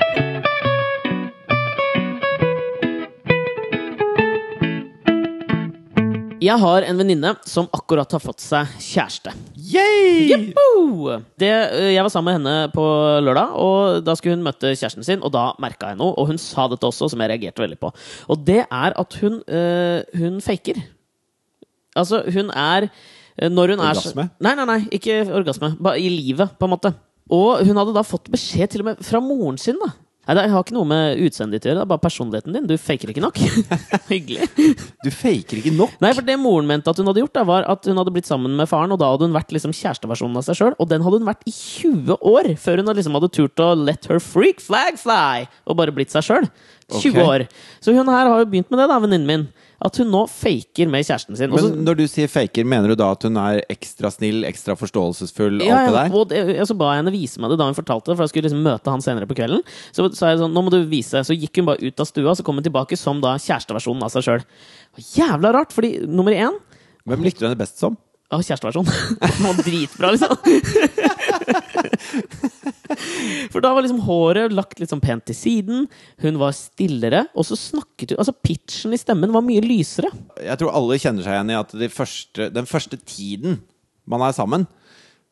[6.43, 9.31] Jeg har en venninne som akkurat har fått seg kjæreste.
[9.55, 10.49] Yay!
[11.39, 12.83] Det, eh, jeg var sammen med henne på
[13.23, 15.23] lørdag, og da skulle hun møte kjæresten sin.
[15.23, 17.93] Og da merka jeg noe, og hun sa dette også, som jeg reagerte veldig på.
[18.27, 20.81] Og det er at hun, øh, hun faker.
[21.95, 24.27] Altså, hun er øh, Når hun Orgasme?
[24.27, 25.77] er Nei, nei, nei, ikke orgasme.
[25.79, 26.93] Bare i livet, på en måte.
[27.31, 29.93] Og hun hadde da fått beskjed til og med fra moren sin, da.
[30.24, 32.67] Nei, Det har ikke noe med utseendet ditt å gjøre, det er bare personligheten din.
[32.69, 33.39] Du faker ikke nok.
[34.11, 34.47] Hyggelig.
[35.03, 35.97] Du faker ikke nok.
[36.03, 38.30] Nei, for det moren mente at hun hadde gjort, da, var at hun hadde blitt
[38.30, 41.03] sammen med faren, og da hadde hun vært liksom kjæresteversjonen av seg sjøl, og den
[41.03, 44.63] hadde hun vært i 20 år før hun liksom hadde turt å let her freak
[44.63, 46.47] flag fly, og bare blitt seg sjøl.
[46.93, 47.28] 20 okay.
[47.28, 47.45] år.
[47.84, 49.45] Så hun her har jo begynt med det, da, venninnen min.
[49.84, 51.51] At hun nå faker med kjæresten sin.
[51.51, 54.77] Også, Men når du sier faker, mener du da at hun er ekstra snill, ekstra
[54.79, 56.15] forståelsesfull, ja, alt det der?
[56.15, 58.23] og det, og så ba jeg henne vise meg det da hun fortalte det, for
[58.23, 59.65] jeg skulle liksom møte han senere på kvelden.
[59.91, 61.25] Så sa jeg sånn, nå må du vise.
[61.27, 64.13] Så gikk hun bare ut av stua, så kom hun tilbake som da kjæresteversjonen av
[64.15, 64.47] seg sjøl.
[65.17, 66.55] Jævla rart, fordi nummer én
[67.03, 67.97] Hvem likte du henne best som?
[68.31, 68.88] Å, kjæresteversjon.
[69.67, 70.31] Dritbra, liksom.
[73.53, 75.88] For da var liksom håret lagt litt sånn pent til siden.
[76.24, 77.26] Hun var stillere.
[77.34, 80.11] Og så snakket hun Altså, pitchen i stemmen var mye lysere.
[80.39, 83.59] Jeg tror alle kjenner seg igjen i at de første, den første tiden
[84.09, 84.67] man er sammen,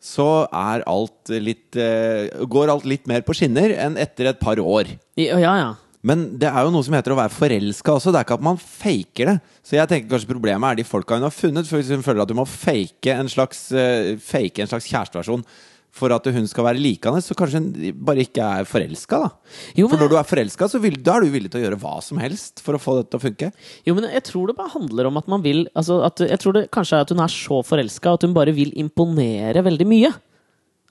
[0.01, 4.59] så er alt litt eh, Går alt litt mer på skinner enn etter et par
[4.59, 4.89] år.
[5.19, 5.71] Ja, ja.
[6.01, 8.09] Men det er jo noe som heter å være forelska også.
[8.09, 9.35] Det er ikke at man faker det.
[9.61, 11.69] Så jeg tenker kanskje problemet er de folka hun har funnet.
[11.69, 15.45] For hvis hun føler at hun må fake en slags, eh, fake en slags kjæresteversjon
[15.91, 19.29] for at hun skal være likende, så kanskje hun bare ikke er forelska, da.
[19.75, 22.21] Jo, For når du er forelska, da er du villig til å gjøre hva som
[22.23, 23.51] helst for å få dette til å funke.
[23.87, 26.55] Jo, men jeg tror det bare handler om at man vil altså at, Jeg tror
[26.55, 30.13] det kanskje er at hun er så forelska at hun bare vil imponere veldig mye.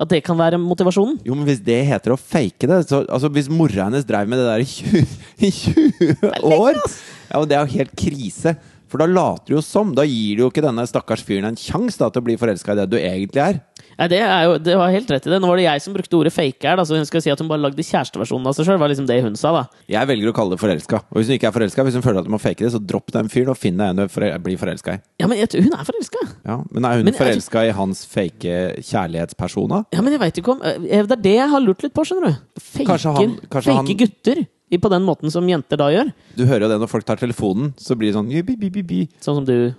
[0.00, 1.18] At det kan være motivasjonen.
[1.28, 4.40] Jo, men hvis det heter å fake det så, Altså, hvis mora hennes drev med
[4.40, 5.16] det der i 20,
[5.48, 8.54] i 20 år Ja, Det er jo helt krise.
[8.90, 9.92] For da later du jo som.
[9.94, 12.80] Da gir du jo ikke denne stakkars fyren en sjanse til å bli forelska i
[12.80, 13.60] det du egentlig er.
[14.00, 15.38] Nei, det er jo, det var helt rett i det.
[15.44, 16.78] Nå var det jeg som brukte ordet fake her.
[16.80, 18.78] Da, så hun skal si at hun bare lagde kjæresteversjonen av seg sjøl.
[18.80, 19.82] Var liksom det hun sa, da.
[19.92, 21.02] Jeg velger å kalle det forelska.
[21.12, 22.80] Og hvis hun ikke er forelska, hvis hun føler at hun må fake det, så
[22.80, 25.02] dropp den fyren og finn deg en du blir forelska i.
[25.20, 26.22] Ja, men jeg, hun er forelska.
[26.48, 28.56] Ja, men er hun forelska i hans fake
[28.88, 29.82] kjærlighetspersona?
[29.92, 32.04] Ja, men jeg veit ikke om eh, Det er det jeg har lurt litt på,
[32.08, 32.40] skjønner du.
[32.60, 34.42] Faker, Kanskje han- kanskje fake han- gutter
[34.80, 36.12] på den måten som jenter da gjør.
[36.38, 38.82] Du hører jo det når folk tar telefonen, så blir det sånn bi, bi, bi,
[38.86, 39.00] bi.
[39.20, 39.74] Sånn som du.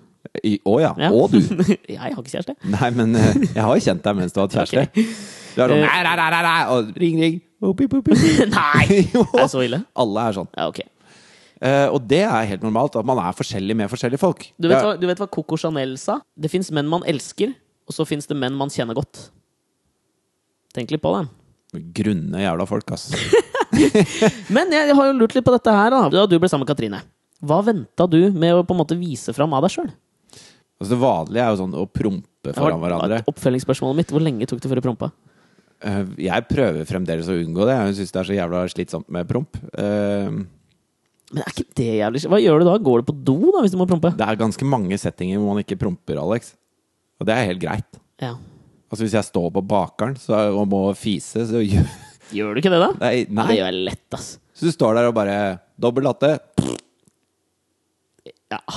[0.48, 0.92] I- Å ja.
[1.02, 1.10] Ja.
[1.12, 1.40] Og du.
[1.90, 2.56] jeg har ikke kjæreste.
[2.72, 5.06] Nei, men eh, jeg har jo kjent deg mens du har hatt kjæreste.
[5.56, 5.86] Du er sånn Eh.
[5.88, 7.40] nei, nei, nei, nei, og ring, ring.
[7.62, 8.00] Bi, bi.
[8.54, 8.86] Nei!
[9.14, 9.26] Jo.
[9.36, 9.82] Er det så ille?
[10.02, 10.48] Alle er sånn.
[10.58, 10.80] Ja, ok.
[11.62, 14.48] Uh, og det er helt normalt, at man er forskjellig med forskjellige folk.
[14.58, 16.16] Du vet, hva, du vet hva Coco Chanel sa?
[16.34, 17.52] Det fins menn man elsker,
[17.86, 19.28] og så fins det menn man kjenner godt.
[20.74, 21.28] Tenk litt på det.
[22.00, 23.12] Grunne jævla folk, ass.
[24.52, 26.02] Men jeg har jo lurt litt på dette her, da.
[26.12, 27.04] Da du ble sammen med Katrine.
[27.46, 29.92] Hva venta du med å på en måte vise fram av deg sjøl?
[30.82, 33.20] Altså, det vanlige er jo sånn å prompe foran hverandre.
[33.30, 34.14] Oppfølgingsspørsmålet mitt.
[34.16, 35.12] Hvor lenge tok det før du prompa?
[35.86, 37.76] Eh, jeg prøver fremdeles å unngå det.
[37.78, 39.60] Jeg syns det er så jævla slitsomt med promp.
[39.78, 40.42] Uh,
[41.30, 42.74] Men er ikke det jævlig Hva gjør du da?
[42.90, 44.10] Går du på do da hvis du må prompe?
[44.18, 46.56] det er ganske mange settinger hvor man ikke promper, Alex.
[47.22, 48.02] Og det er helt greit.
[48.22, 48.34] Ja.
[48.90, 51.86] Altså Hvis jeg står på bakeren så, og må fise, så gjør
[52.32, 52.90] Gjør du ikke det, da?
[53.04, 53.16] Nei.
[53.28, 53.48] Nei.
[53.52, 54.28] det gjør jeg lett, ass.
[54.56, 55.38] Så du står der og bare
[55.82, 56.38] Dobbel latte.
[58.50, 58.62] Ja.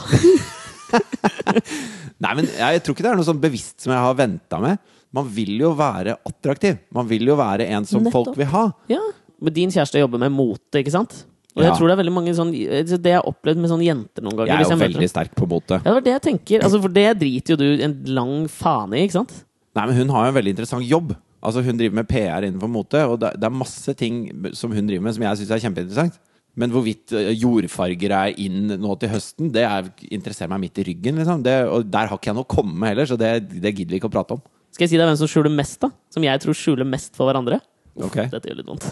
[2.23, 4.79] Nei, men jeg tror ikke det er noe sånn bevisst som jeg har venta med.
[5.15, 6.79] Man vil jo være attraktiv.
[6.95, 8.13] Man vil jo være en som Nettopp.
[8.31, 8.67] folk vil ha.
[8.93, 9.03] ja.
[9.45, 11.25] Men din kjæreste jobber med mote, ikke sant?
[11.55, 14.25] Og jeg tror det er veldig mange sånn Det jeg har opplevd med sånne jenter
[14.25, 14.83] noen ganger Jeg er jo jeg dem.
[14.89, 15.77] veldig sterk på mote.
[15.77, 16.65] Ja, det var det jeg tenker.
[16.67, 19.35] Altså, for det driter jo du en lang faen i, ikke sant?
[19.75, 21.13] Nei, men hun har jo en veldig interessant jobb.
[21.45, 24.23] Altså Hun driver med PR innenfor mote, og det er masse ting
[24.57, 26.19] som hun driver med som jeg syns er kjempeinteressant.
[26.61, 30.87] Men hvorvidt eh, jordfarger er inn nå til høsten, det er, interesserer meg midt i
[30.91, 31.19] ryggen.
[31.21, 31.43] Liksom.
[31.47, 33.97] Det, og der har ikke jeg noe å komme med heller, så det, det gidder
[33.97, 34.43] vi ikke å prate om.
[34.75, 35.91] Skal jeg si deg hvem som skjuler mest, da?
[36.15, 37.61] Som jeg tror skjuler mest for hverandre?
[37.95, 38.25] Ok.
[38.31, 38.89] Dette gjør litt vondt.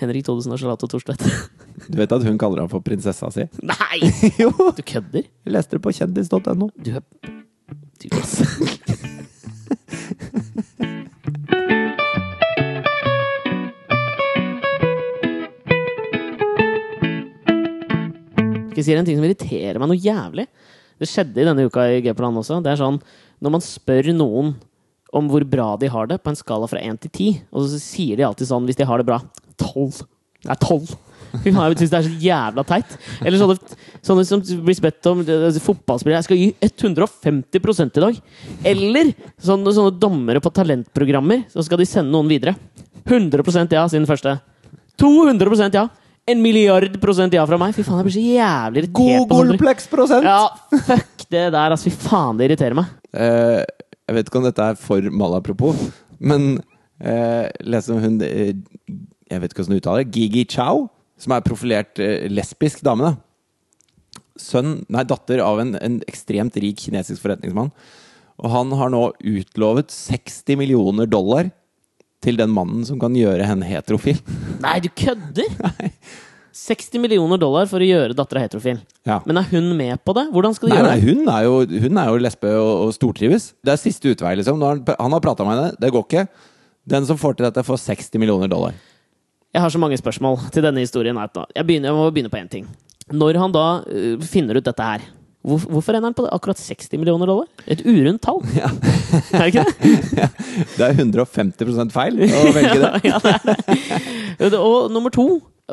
[0.00, 1.26] Henrik Thodesen og Charlotte Thorstvedt.
[1.90, 3.46] Du vet at hun kaller ham for prinsessa si?
[3.64, 4.10] Nei!
[4.42, 4.50] jo!
[4.76, 5.24] Du kødder?
[5.24, 6.68] Jeg leste det på kjendis.no.
[6.76, 7.02] Du er
[18.80, 18.86] Du, altså.
[18.86, 20.46] Skal jeg si deg en ting som irriterer meg noe jævlig?
[21.00, 22.60] Det skjedde i denne uka i G-plan også.
[22.64, 22.98] Det er sånn
[23.40, 24.54] når man spør noen
[25.16, 27.78] om hvor bra de har det, på en skala fra 1 til 10, og så
[27.82, 29.18] sier de alltid sånn hvis de har det bra
[29.58, 30.04] 12.
[30.44, 30.92] Det er 12.
[31.30, 32.94] Fy faen, Jeg syns det er så jævla teit.
[33.22, 33.74] Eller sånne,
[34.06, 36.18] sånne som blir bedt om fotballspillere.
[36.18, 38.20] Jeg skal gi 150% i dag.
[38.66, 41.44] Eller sånne, sånne dommere på talentprogrammer.
[41.52, 42.56] Så skal de sende noen videre.
[43.06, 44.36] 100% ja, siden første.
[45.00, 45.86] 200% ja.
[46.28, 47.72] En milliard prosent ja fra meg.
[47.76, 49.30] Fy faen, jeg blir så jævlig irritert.
[49.30, 50.26] Googleplex-prosent!
[50.28, 51.88] Ja, fuck det der, altså.
[51.88, 52.90] Fy faen, det irriterer meg.
[53.14, 53.62] Eh,
[54.10, 55.80] jeg vet ikke om dette er for malapropos,
[56.18, 56.52] men
[56.98, 58.52] eh, leste om hun eh,
[59.30, 60.14] Jeg vet ikke hvordan hun uttaler det.
[60.16, 60.88] Gigi Chow,
[61.20, 63.10] som er profilert eh, lesbisk dame.
[63.10, 67.72] da Sønn, nei, datter av en, en ekstremt rik kinesisk forretningsmann.
[68.40, 71.50] Og han har nå utlovet 60 millioner dollar
[72.24, 74.18] til den mannen som kan gjøre henne heterofil.
[74.64, 75.48] Nei, du kødder!
[76.60, 78.80] 60 millioner dollar for å gjøre dattera heterofil.
[79.06, 79.20] Ja.
[79.24, 80.26] Men er hun med på det?
[80.34, 81.14] Hvordan skal de Nei, gjøre nei, det?
[81.14, 83.50] hun er jo, hun er jo lesbe og, og stortrives.
[83.64, 84.60] Det er siste utvei, liksom.
[84.66, 86.26] Han, han har prata med henne, det går ikke.
[86.90, 88.76] Den som får til dette, får 60 millioner dollar.
[89.54, 91.16] Jeg har så mange spørsmål til denne historien.
[91.18, 92.66] Jeg, begynner, jeg må begynne på én ting.
[93.10, 95.06] Når han da øh, finner ut dette her,
[95.40, 96.32] hvor, hvorfor ender han på det?
[96.36, 97.46] akkurat 60 millioner dollar?
[97.66, 98.42] Et urundt tall.
[98.60, 98.68] Ja.
[99.32, 100.26] er det ikke det?
[100.76, 102.90] Det er 150 feil å velge det.
[103.08, 104.58] ja, det det.
[104.60, 105.24] Og nummer to,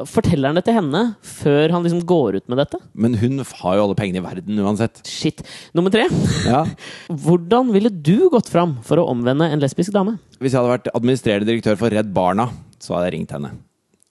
[0.08, 2.80] forteller han det til henne før han liksom går ut med dette?
[2.94, 5.02] Men hun har jo alle pengene i verden uansett.
[5.10, 5.42] Shit.
[5.78, 6.06] Nummer tre,
[6.46, 6.64] Ja.
[7.10, 10.18] hvordan ville du gått fram for å omvende en lesbisk dame?
[10.40, 12.50] Hvis jeg hadde vært administrerende direktør for Redd Barna,
[12.80, 13.56] så hadde jeg ringt henne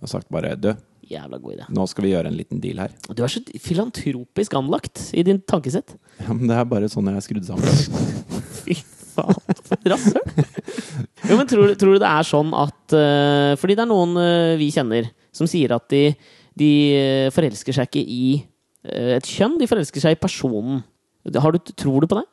[0.03, 0.73] og sagt bare Du,
[1.07, 1.65] Jævla god idé.
[1.71, 2.95] nå skal vi gjøre en liten deal her.
[3.15, 5.95] Du er så filantropisk anlagt i din tankesett.
[6.19, 7.69] Ja, men det er bare sånn jeg er skrudd sammen.
[8.65, 8.75] Fy
[9.15, 10.43] faen, for rasshøl!
[11.27, 14.59] Jo, men tror, tror du det er sånn at uh, Fordi det er noen uh,
[14.61, 16.03] vi kjenner som sier at de,
[16.57, 18.39] de eh, forelsker seg ikke i
[18.89, 20.81] uh, et kjønn, de forelsker seg i personen.
[21.37, 22.25] Har du, tror du på det?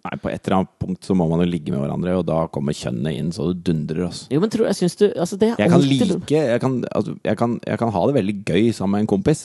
[0.00, 2.38] Nei, på et eller annet punkt så må man jo ligge med hverandre, og da
[2.52, 4.22] kommer kjønnet inn så det dundrer oss.
[4.32, 6.78] Jo, men tror, jeg syns du altså det er Jeg kan alltid like jeg kan,
[6.88, 9.44] altså, jeg, kan, jeg kan ha det veldig gøy sammen med en kompis,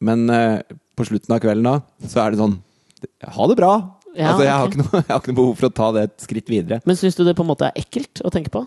[0.00, 0.62] men uh,
[0.96, 1.76] på slutten av kvelden da,
[2.08, 2.56] så er det sånn
[3.36, 3.72] Ha det bra!
[4.16, 4.72] Ja, altså, jeg, har ok.
[4.72, 6.80] ikke noe, jeg har ikke noe behov for å ta det et skritt videre.
[6.88, 8.64] Men syns du det på en måte er ekkelt å tenke på?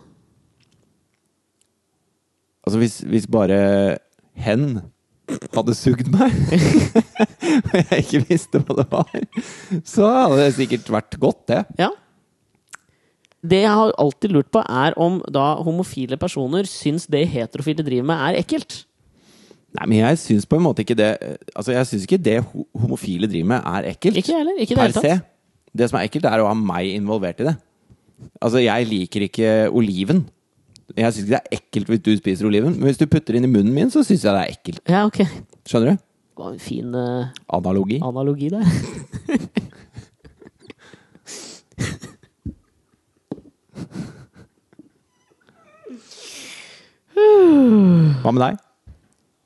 [2.61, 3.57] Altså, hvis, hvis bare
[4.37, 4.83] hen
[5.55, 6.35] hadde sugd meg,
[7.71, 9.25] og jeg ikke visste hva det var,
[9.87, 11.63] så hadde det sikkert vært godt, det.
[11.81, 11.89] Ja.
[13.41, 18.11] Det jeg har alltid lurt på, er om da homofile personer syns det heterofile driver
[18.11, 18.83] med, er ekkelt.
[19.79, 21.13] Nei, men jeg syns på en måte ikke det
[21.55, 22.41] Altså, jeg syns ikke det
[22.75, 24.19] homofile driver med, er ekkelt.
[24.19, 24.57] Ikke heller.
[24.59, 25.13] Ikke det per se.
[25.71, 27.55] Det som er ekkelt, er å ha meg involvert i det.
[28.43, 30.25] Altså, jeg liker ikke oliven.
[30.97, 33.41] Jeg syns ikke det er ekkelt hvis du spiser oliven, men hvis du putter det
[33.41, 34.81] inn i munnen min, så syns jeg det er ekkelt.
[34.89, 35.21] Ja, ok.
[35.69, 36.01] Skjønner du?
[36.31, 37.99] Det var en fin eh, Analogi.
[38.03, 38.65] analogi der.
[48.21, 48.59] Hva med deg?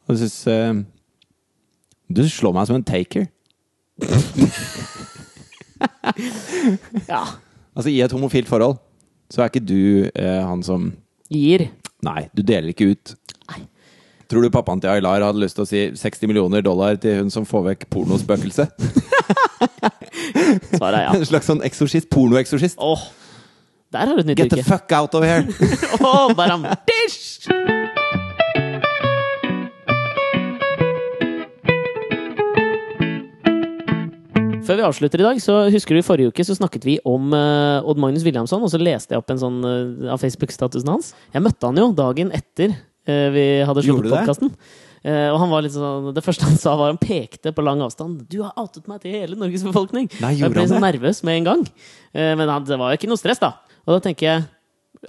[0.09, 0.73] Jeg syns eh,
[2.13, 3.29] Du slår meg som en taker.
[7.05, 7.21] Ja.
[7.75, 8.77] Altså, i et homofilt forhold
[9.31, 10.87] så er ikke du eh, han som
[11.31, 11.69] Gir.
[12.05, 13.15] Nei, du deler ikke ut.
[13.49, 13.63] Nei.
[14.29, 17.29] Tror du pappaen til Aylar hadde lyst til å si 60 millioner dollar til hun
[17.33, 18.73] som får vekk pornospøkelset?
[20.77, 21.13] Svaret er ja.
[21.17, 22.81] En slags sånn eksorsist, pornoeksorsist.
[22.81, 23.05] Åh,
[23.93, 25.45] der har du et nytt Get the fuck out of here!
[26.01, 26.65] Åh, baram.
[26.89, 27.45] Dish!
[34.65, 37.29] Før vi avslutter i dag, så husker du i forrige uke så snakket vi om
[37.35, 41.11] uh, Odd Magnus Williamson, og så leste jeg opp en sånn uh, av Facebook-statusen hans.
[41.35, 44.53] Jeg møtte han jo dagen etter uh, vi hadde sluttet podkasten.
[45.05, 48.23] og han var litt sånn, Det første han sa, var han pekte på lang avstand.
[48.25, 51.43] 'Du har outet meg til hele Norges befolkning!' Nei, Og jeg ble så nervøs med
[51.43, 51.61] en gang.
[52.15, 53.53] Men han, det var jo ikke noe stress, da.
[53.85, 54.47] Og da tenker jeg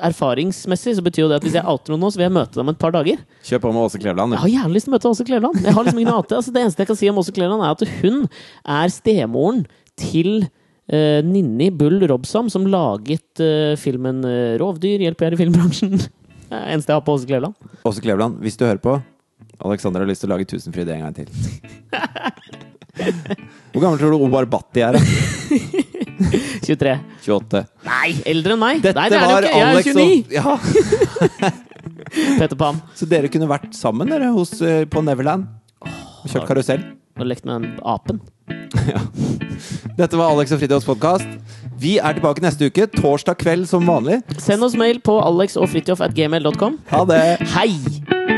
[0.05, 2.61] Erfaringsmessig så betyr jo det at hvis jeg outer noen nå, så vil jeg møte
[2.61, 3.23] dem et par dager.
[3.47, 4.37] Kjør på med Åse Kleveland.
[4.37, 5.63] Jeg har jævlig lyst til å møte Åse Kleveland.
[5.63, 6.39] Jeg har liksom ingen ate.
[6.39, 8.23] Altså, det eneste jeg kan si om Åse Kleveland, er at hun
[8.77, 9.65] er stemoren
[10.01, 16.07] til uh, Ninni Bull Robsam, som laget uh, filmen eh, 'Rovdyr hjelper jeg i filmbransjen'.
[16.47, 17.71] Det eneste jeg har på Åse Kleveland.
[17.85, 18.99] Åse Kleveland, hvis du hører på
[19.65, 21.29] Alexander har lyst til å lage Tusenfryd en gang til.
[23.73, 24.95] Hvor gammel tror du Obar Bhatti er?
[26.67, 26.75] da?
[26.75, 26.97] 23.
[27.27, 27.63] 28.
[27.87, 28.83] Nei, eldre enn meg!
[28.85, 29.57] Dette Nei, det er det jo var ikke.
[29.57, 30.27] Jeg Alex er 29!
[30.27, 31.53] og ja,
[32.41, 32.81] Peter Pan.
[32.97, 35.47] Så dere kunne vært sammen dere hos, eh, på Neverland?
[35.87, 36.87] Og kjørt karusell?
[37.17, 38.21] Og lekt med den apen.
[40.01, 41.29] Dette var Alex og Fridtjofs podkast.
[41.81, 44.21] Vi er tilbake neste uke, torsdag kveld som vanlig.
[44.41, 46.81] Send oss mail på alexogfridtjof.gmail.com.
[46.93, 47.23] Ha det!
[47.57, 48.36] Hei!